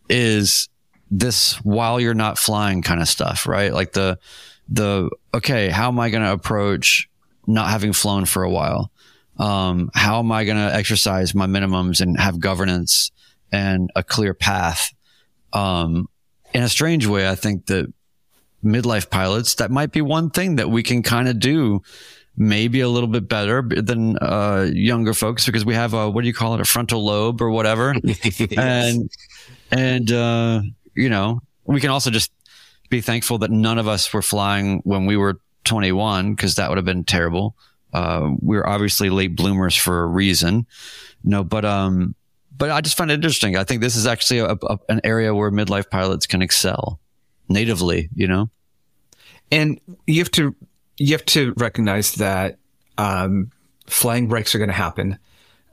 [0.08, 0.68] is
[1.10, 3.72] this while you're not flying kind of stuff, right?
[3.72, 4.18] Like the,
[4.68, 7.08] the, okay, how am I going to approach
[7.46, 8.90] not having flown for a while?
[9.38, 13.10] Um, how am I going to exercise my minimums and have governance
[13.50, 14.92] and a clear path?
[15.52, 16.08] Um,
[16.52, 17.92] in a strange way, I think that
[18.64, 21.82] midlife pilots, that might be one thing that we can kind of do
[22.36, 26.26] maybe a little bit better than uh, younger folks because we have a what do
[26.26, 28.56] you call it a frontal lobe or whatever yes.
[28.56, 29.10] and
[29.70, 30.62] and uh,
[30.94, 32.32] you know we can also just
[32.88, 36.78] be thankful that none of us were flying when we were 21 because that would
[36.78, 37.54] have been terrible
[37.92, 40.66] uh, we are obviously late bloomers for a reason
[41.24, 42.14] no but um
[42.56, 45.34] but i just find it interesting i think this is actually a, a, an area
[45.34, 47.00] where midlife pilots can excel
[47.50, 48.48] natively, you know?
[49.52, 50.54] And you have to,
[50.96, 52.56] you have to recognize that,
[52.96, 53.50] um,
[53.86, 55.18] flying breaks are going to happen.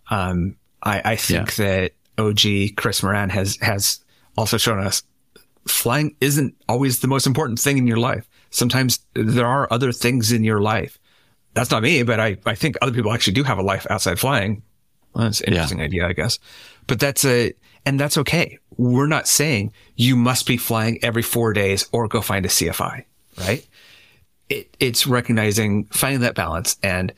[0.10, 1.66] Um, I, I think yeah.
[1.66, 4.00] that OG Chris Moran has, has
[4.38, 5.04] also shown us
[5.66, 8.30] flying isn't always the most important thing in your life.
[8.50, 11.00] Sometimes there are other things in your life.
[11.54, 14.20] That's not me, but I, I think other people actually do have a life outside
[14.20, 14.62] flying.
[15.14, 15.86] Well, that's an interesting yeah.
[15.86, 16.40] idea, I guess.
[16.86, 17.54] But that's a,
[17.86, 18.60] and that's okay.
[18.78, 23.04] We're not saying you must be flying every four days or go find a CFI,
[23.40, 23.68] right?
[24.50, 26.78] It, it's recognizing, finding that balance.
[26.84, 27.14] And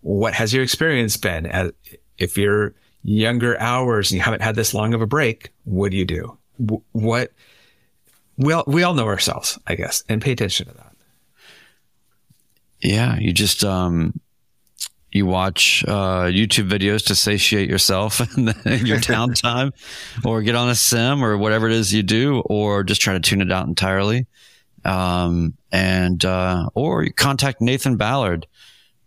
[0.00, 1.46] what has your experience been?
[1.46, 1.72] As,
[2.16, 5.96] if you're younger hours and you haven't had this long of a break, what do
[5.96, 6.38] you do?
[6.58, 7.32] What,
[8.36, 10.92] we all, we all know ourselves, I guess, and pay attention to that.
[12.80, 13.16] Yeah.
[13.18, 14.20] You just, um,
[15.14, 19.72] you watch uh, YouTube videos to satiate yourself in, the, in your downtime,
[20.24, 23.20] or get on a sim or whatever it is you do, or just try to
[23.20, 24.26] tune it out entirely.
[24.84, 28.46] Um, and uh, or contact Nathan Ballard,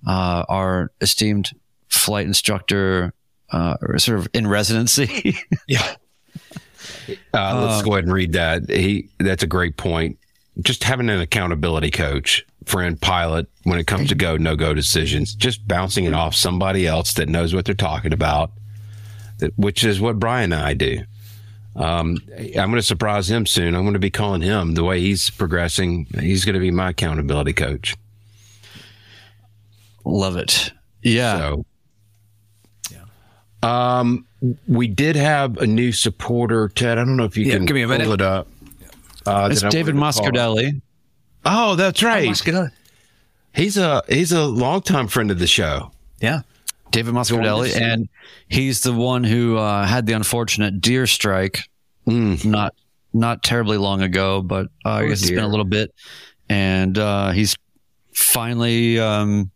[0.07, 1.51] uh, our esteemed
[1.89, 3.13] flight instructor,
[3.51, 5.37] uh, sort of in residency.
[5.67, 5.95] yeah.
[7.33, 8.69] Uh, let's go ahead and read that.
[8.69, 10.17] He that's a great point.
[10.61, 15.33] Just having an accountability coach friend pilot when it comes to go no go decisions,
[15.33, 18.51] just bouncing it off somebody else that knows what they're talking about,
[19.55, 21.03] which is what Brian and I do.
[21.75, 23.75] Um, I'm going to surprise him soon.
[23.75, 26.07] I'm going to be calling him the way he's progressing.
[26.19, 27.95] He's going to be my accountability coach.
[30.03, 30.71] Love it.
[31.03, 31.37] Yeah.
[31.37, 31.65] So,
[32.91, 33.99] yeah.
[33.99, 34.25] Um,
[34.67, 36.97] we did have a new supporter, Ted.
[36.97, 38.05] I don't know if you yeah, can give me a minute.
[38.05, 38.47] pull it up.
[39.25, 40.81] Uh, it's David Moscardelli.
[41.45, 42.27] Oh, that's right.
[42.47, 42.69] Oh,
[43.53, 45.91] he's a he's a longtime friend of the show.
[46.19, 46.41] Yeah.
[46.91, 48.07] David Moscardelli, and
[48.47, 51.69] he's the one who uh, had the unfortunate deer strike
[52.07, 52.43] mm.
[52.45, 52.73] not
[53.13, 55.31] not terribly long ago, but uh, I guess deer.
[55.31, 55.93] it's been a little bit,
[56.49, 57.57] and uh, he's
[58.13, 58.99] finally.
[58.99, 59.51] Um,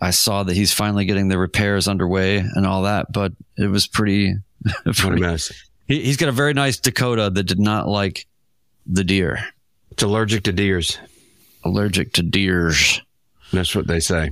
[0.00, 3.86] I saw that he's finally getting the repairs underway and all that, but it was
[3.86, 4.34] pretty.
[4.84, 5.52] pretty mess.
[5.86, 8.26] He, he's got a very nice Dakota that did not like
[8.86, 9.40] the deer.
[9.90, 10.98] It's allergic to deers.
[11.64, 13.00] Allergic to deers.
[13.52, 14.30] That's what they say.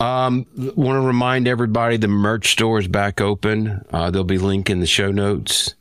[0.00, 3.84] Um, want to remind everybody the merch store is back open.
[3.92, 5.74] Uh, there'll be link in the show notes.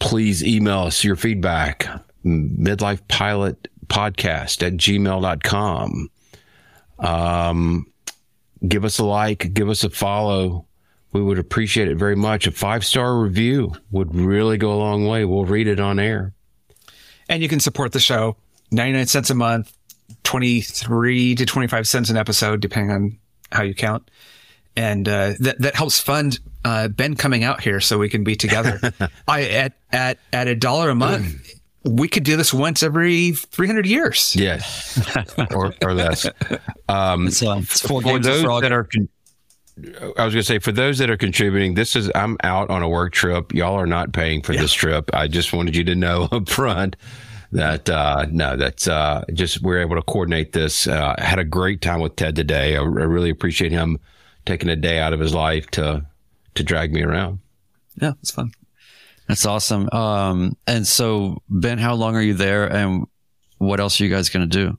[0.00, 1.88] Please email us your feedback.
[2.24, 6.10] Midlife Pilot Podcast at gmail.com.
[6.98, 7.92] Um,
[8.66, 10.66] give us a like, give us a follow.
[11.12, 12.46] We would appreciate it very much.
[12.46, 15.24] A five star review would really go a long way.
[15.24, 16.34] We'll read it on air.
[17.28, 18.36] And you can support the show
[18.70, 19.72] 99 cents a month,
[20.24, 23.18] 23 to 25 cents an episode, depending on
[23.52, 24.10] how you count.
[24.76, 28.36] And uh, that that helps fund uh, Ben coming out here so we can be
[28.36, 28.80] together.
[29.28, 31.50] I at at at a dollar a month,
[31.88, 34.34] we could do this once every 300 years.
[34.36, 34.98] Yes,
[35.54, 36.28] or, or less.
[36.88, 38.62] Um, it's, uh, it's four for those frog.
[38.62, 39.08] that are, con-
[40.18, 42.82] I was going to say, for those that are contributing, this is I'm out on
[42.82, 43.54] a work trip.
[43.54, 45.10] Y'all are not paying for this trip.
[45.14, 46.96] I just wanted you to know up front
[47.52, 50.86] that uh, no, that's uh, just we're able to coordinate this.
[50.86, 52.76] Uh, had a great time with Ted today.
[52.76, 53.98] I, I really appreciate him
[54.46, 56.04] taking a day out of his life to
[56.54, 57.38] to drag me around.
[58.00, 58.52] Yeah, it's fun.
[59.28, 59.88] That's awesome.
[59.92, 63.06] Um, and so Ben, how long are you there, and
[63.58, 64.78] what else are you guys going to do?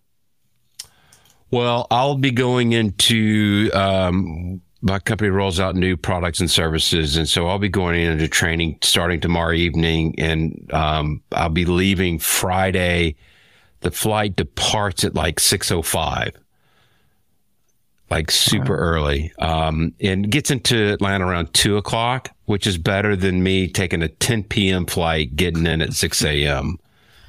[1.51, 7.27] Well, I'll be going into um, my company rolls out new products and services, and
[7.27, 13.15] so I'll be going into training starting tomorrow evening, and um, I'll be leaving Friday.
[13.81, 16.35] The flight departs at like six oh five,
[18.09, 23.43] like super early, um, and gets into Atlanta around two o'clock, which is better than
[23.43, 24.85] me taking a ten p.m.
[24.85, 26.79] flight, getting in at six a.m.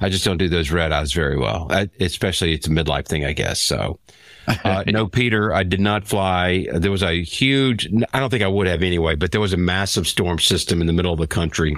[0.01, 3.23] I just don't do those red eyes very well, I, especially it's a midlife thing,
[3.23, 3.61] I guess.
[3.61, 3.99] So,
[4.47, 6.67] uh, no, Peter, I did not fly.
[6.73, 9.57] There was a huge, I don't think I would have anyway, but there was a
[9.57, 11.77] massive storm system in the middle of the country.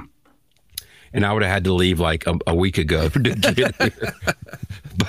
[1.11, 4.13] And I would have had to leave like a, a week ago to get here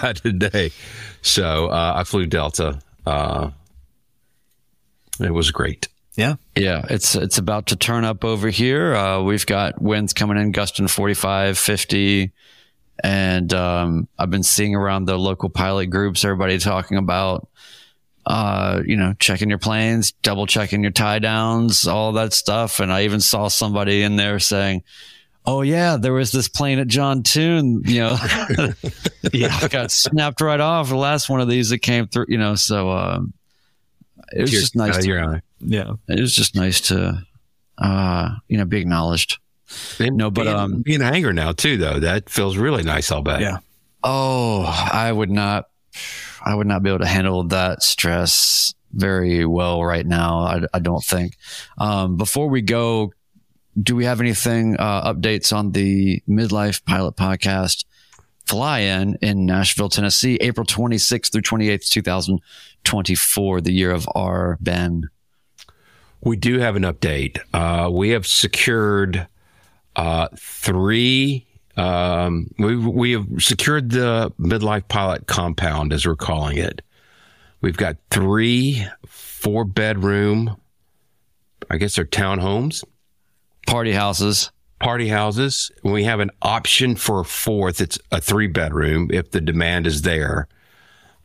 [0.00, 0.72] by today.
[1.22, 2.80] So uh, I flew Delta.
[3.06, 3.50] Uh,
[5.20, 5.88] it was great.
[6.16, 6.36] Yeah.
[6.56, 8.94] Yeah, it's it's about to turn up over here.
[8.94, 12.32] Uh, we've got winds coming in gusting 45, 50.
[13.02, 17.48] And um, I've been seeing around the local pilot groups, everybody talking about,
[18.24, 22.78] uh, you know, checking your planes, double checking your tie downs, all that stuff.
[22.78, 24.84] And I even saw somebody in there saying,
[25.44, 28.16] "Oh yeah, there was this plane at John Toon, you know,
[29.32, 30.88] yeah, got snapped right off.
[30.88, 32.54] The last one of these that came through, you know.
[32.54, 33.34] So um,
[34.32, 34.98] it was just nice.
[34.98, 35.42] To.
[35.60, 35.92] Yeah.
[36.08, 37.22] it was just nice to,
[37.78, 39.38] uh, you know, be acknowledged.
[39.98, 43.10] And No, but, being, um, being a hangar now too, though that feels really nice.
[43.10, 43.40] I'll bet.
[43.40, 43.58] Yeah.
[44.02, 45.68] Oh, I would not,
[46.44, 50.40] I would not be able to handle that stress very well right now.
[50.40, 51.36] I, I don't think.
[51.78, 53.12] Um, before we go,
[53.80, 57.84] do we have anything, uh, updates on the midlife pilot podcast
[58.46, 61.88] fly in in Nashville, Tennessee, April 26th through 28th,
[62.84, 65.08] 2024, the year of our Ben.
[66.22, 67.38] We do have an update.
[67.52, 69.26] Uh, we have secured
[69.96, 71.46] uh, three.
[71.76, 76.82] Um, we we have secured the midlife pilot compound, as we're calling it.
[77.60, 80.56] We've got three four bedroom.
[81.70, 82.84] I guess they're townhomes,
[83.66, 84.50] Party houses.
[84.80, 85.70] party houses.
[85.82, 87.80] We have an option for a fourth.
[87.80, 90.46] It's a three bedroom if the demand is there.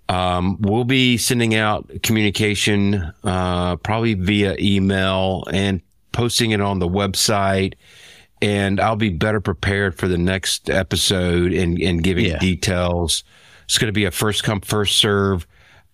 [0.10, 5.82] Um, we'll be sending out communication, uh, probably via email and
[6.12, 7.76] posting it on the website.
[8.41, 12.39] And I'll be better prepared for the next episode and, and giving Yeah.
[12.39, 13.24] details.
[13.66, 15.45] It's going to be a first come, first serve.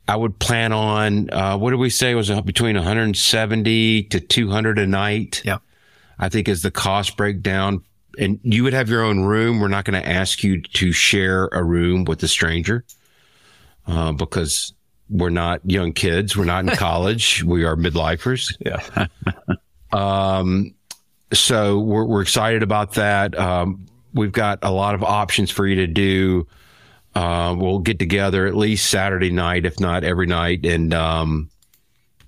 [0.07, 4.79] I would plan on, uh, what did we say it was between 170 to 200
[4.79, 5.41] a night?
[5.43, 5.57] Yeah.
[6.19, 7.81] I think is the cost breakdown.
[8.17, 9.59] And you would have your own room.
[9.59, 12.85] We're not going to ask you to share a room with a stranger
[13.87, 14.73] uh, because
[15.09, 16.35] we're not young kids.
[16.35, 17.43] We're not in college.
[17.43, 18.51] We are midlifers.
[18.65, 19.07] Yeah.
[19.91, 20.73] um,
[21.33, 23.37] So we're, we're excited about that.
[23.37, 26.47] Um, we've got a lot of options for you to do.
[27.13, 31.49] Uh, we'll get together at least Saturday night, if not every night, and um,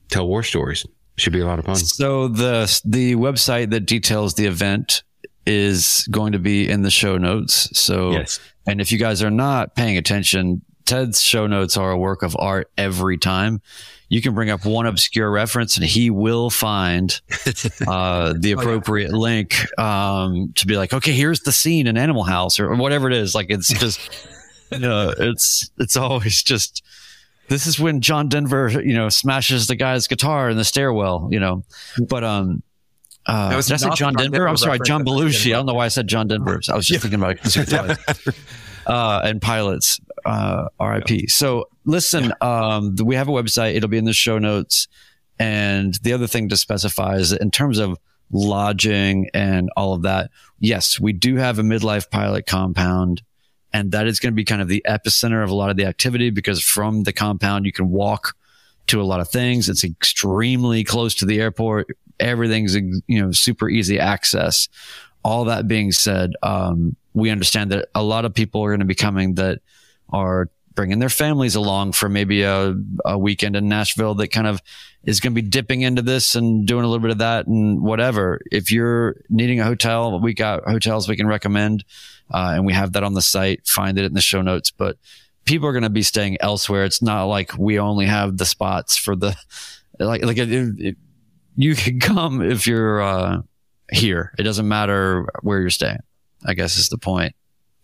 [0.09, 0.85] tell war stories.
[1.17, 1.75] Should be a lot of fun.
[1.75, 5.03] So the the website that details the event
[5.47, 7.69] is going to be in the show notes.
[7.77, 8.39] So Yes.
[8.67, 12.35] and if you guys are not paying attention, Ted's show notes are a work of
[12.39, 13.61] art every time.
[14.09, 17.19] You can bring up one obscure reference and he will find
[17.87, 22.57] uh, the appropriate link um, to be like, okay, here's the scene in Animal House
[22.57, 23.35] or whatever it is.
[23.35, 23.99] Like it's just,
[24.71, 26.83] you know, it's it's always just.
[27.49, 31.39] This is when John Denver, you know, smashes the guy's guitar in the stairwell, you
[31.39, 31.63] know.
[32.09, 32.61] But um,
[33.25, 34.31] uh, That was did I say John John Denver?
[34.31, 35.05] Denver I'm sorry, John.
[35.05, 35.47] Belushi.
[35.47, 36.59] I don't know why I said John Denver.
[36.69, 38.35] I was just thinking about it.
[38.87, 41.29] uh, and pilots, uh, RIP.
[41.29, 43.75] So listen, um, we have a website.
[43.75, 44.87] It'll be in the show notes.
[45.39, 47.99] And the other thing to specify is in terms of
[48.31, 53.21] lodging and all of that, yes, we do have a midlife pilot compound.
[53.73, 55.85] And that is going to be kind of the epicenter of a lot of the
[55.85, 58.35] activity because from the compound, you can walk
[58.87, 59.69] to a lot of things.
[59.69, 61.87] It's extremely close to the airport.
[62.19, 64.69] Everything's, you know, super easy access.
[65.23, 68.85] All that being said, um, we understand that a lot of people are going to
[68.85, 69.59] be coming that
[70.09, 74.61] are bringing their families along for maybe a, a weekend in Nashville that kind of
[75.03, 77.81] is going to be dipping into this and doing a little bit of that and
[77.81, 78.39] whatever.
[78.51, 81.83] If you're needing a hotel, we got hotels we can recommend,
[82.31, 83.65] uh, and we have that on the site.
[83.65, 84.69] Find it in the show notes.
[84.69, 84.97] But
[85.45, 86.85] people are going to be staying elsewhere.
[86.85, 89.35] It's not like we only have the spots for the
[89.99, 90.97] like like it, it,
[91.55, 93.41] you can come if you're uh,
[93.91, 94.31] here.
[94.37, 96.03] It doesn't matter where you're staying.
[96.45, 97.35] I guess is the point.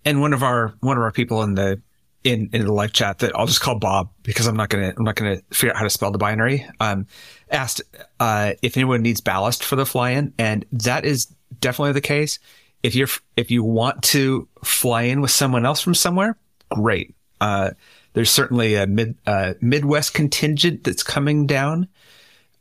[0.06, 1.82] And one of our one of our people in the
[2.24, 5.04] in in the live chat that I'll just call Bob because I'm not gonna I'm
[5.04, 6.66] not gonna figure out how to spell the binary.
[6.80, 7.08] Um,
[7.52, 7.82] asked
[8.20, 12.40] uh, if anyone needs ballast for the fly-in, and that is definitely the case.
[12.82, 16.38] If you're if you want to fly in with someone else from somewhere,
[16.70, 17.16] great.
[17.40, 17.72] Uh,
[18.14, 21.88] there's certainly a mid uh, Midwest contingent that's coming down.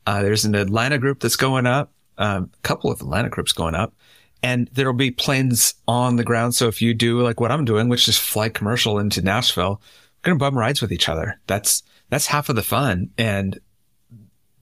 [0.07, 1.93] Uh, there's an Atlanta group that's going up.
[2.18, 3.95] Um, a couple of Atlanta groups going up
[4.43, 6.55] and there'll be planes on the ground.
[6.55, 10.30] So if you do like what I'm doing, which is fly commercial into Nashville, we're
[10.30, 11.40] going to bum rides with each other.
[11.47, 13.11] That's, that's half of the fun.
[13.18, 13.59] And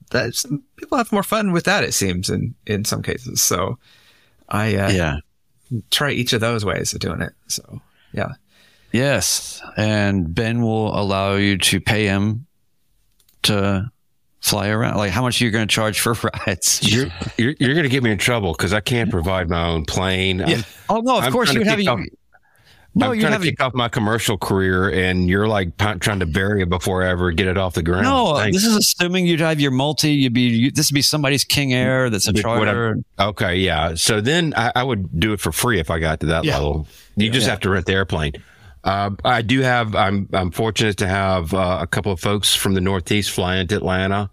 [0.09, 3.41] that's, people have more fun with that, it seems, in, in some cases.
[3.41, 3.77] So
[4.49, 5.15] I, uh, Yeah.
[5.89, 7.33] try each of those ways of doing it.
[7.47, 7.81] So
[8.13, 8.33] yeah.
[8.91, 9.61] Yes.
[9.77, 12.45] And Ben will allow you to pay him
[13.43, 13.90] to
[14.41, 14.97] fly around.
[14.97, 16.13] Like how much are you going to charge for
[16.47, 16.81] rides?
[16.83, 19.85] You're you're, you're going to get me in trouble because I can't provide my own
[19.85, 20.41] plane.
[20.41, 21.89] I'm- oh no, of I'm course you have you.
[21.89, 21.99] off-
[22.93, 26.25] No, I'm trying to kick off my commercial career, and you're like p- trying to
[26.25, 28.03] bury it before I ever get it off the ground.
[28.03, 28.57] No, Thanks.
[28.57, 30.11] this is assuming you'd have your multi.
[30.11, 32.97] You'd be you, this would be somebody's King Air that's a charter.
[33.17, 33.95] okay, yeah.
[33.95, 36.55] So then I, I would do it for free if I got to that Yeah.
[36.57, 36.85] level.
[37.15, 38.33] You just have to rent the airplane.
[38.83, 39.95] Uh, I do have.
[39.95, 43.75] I'm I'm fortunate to have uh, a couple of folks from the Northeast fly into
[43.75, 44.29] Atlanta.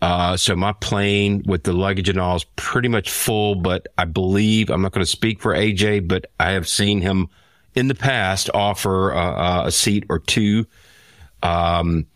[0.00, 4.04] Uh, so my plane with the luggage and all is pretty much full, but I
[4.04, 7.28] believe I'm not going to speak for AJ, but I have seen him
[7.74, 10.66] in the past offer uh, uh, a seat or two.
[11.42, 12.06] Um,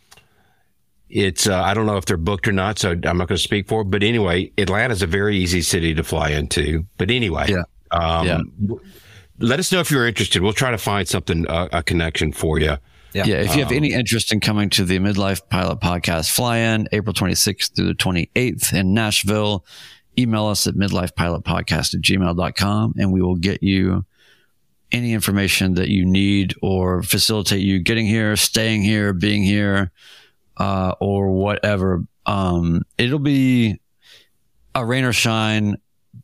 [1.11, 3.39] it's uh, I don't know if they're booked or not, so I'm not going to
[3.39, 3.87] speak for it.
[3.91, 6.87] But anyway, Atlanta's a very easy city to fly into.
[6.99, 7.63] But anyway, Yeah.
[7.91, 8.77] um, Yeah.
[9.39, 10.43] W- let us know if you're interested.
[10.43, 12.77] We'll try to find something uh, a connection for you.
[13.15, 13.37] Yeah, yeah.
[13.37, 17.75] if you have any interest in coming to the Midlife Pilot Podcast fly-in, April 26th
[17.75, 19.65] through the 28th in Nashville,
[20.19, 24.05] email us at midlifepilotpodcast at gmail.com and we will get you
[24.93, 29.91] any information that you need or facilitate you getting here, staying here, being here,
[30.57, 32.05] uh, or whatever.
[32.27, 33.81] Um, it'll be
[34.75, 35.77] a rain or shine,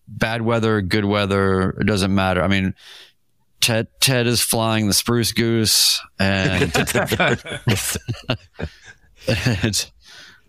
[0.09, 1.71] bad weather, good weather.
[1.81, 2.43] It doesn't matter.
[2.43, 2.75] I mean,
[3.61, 6.73] Ted Ted is flying the spruce goose and
[9.27, 9.91] and,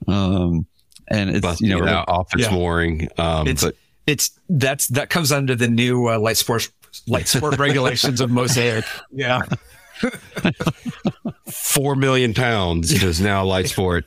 [0.07, 0.67] um
[1.07, 2.53] and it's Busting you know it office yeah.
[2.53, 3.09] mooring.
[3.17, 3.75] Um, It's, but
[4.07, 6.71] it's, that's, that comes under the new uh, light sports,
[7.07, 8.85] light sport regulations of Mosaic.
[9.11, 9.41] Yeah.
[11.49, 14.05] four million pounds is now light sport.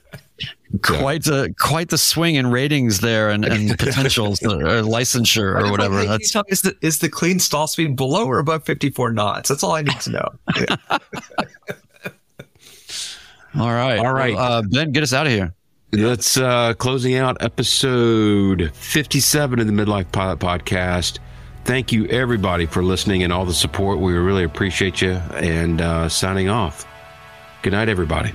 [0.83, 6.05] Quite the quite the swing in ratings there and, and potentials or licensure or whatever.
[6.05, 9.49] That's tell me, is the, is the clean stall speed below or above 54 knots?
[9.49, 10.29] That's all I need to know.
[13.59, 13.99] All right.
[13.99, 14.35] All right.
[14.35, 15.53] Well, uh, Ben, get us out of here.
[15.93, 21.19] Let's uh, closing out episode 57 of the Midlife Pilot Podcast.
[21.65, 23.99] Thank you, everybody, for listening and all the support.
[23.99, 25.13] We really appreciate you.
[25.35, 26.87] And uh, signing off.
[27.63, 28.33] Good night, everybody.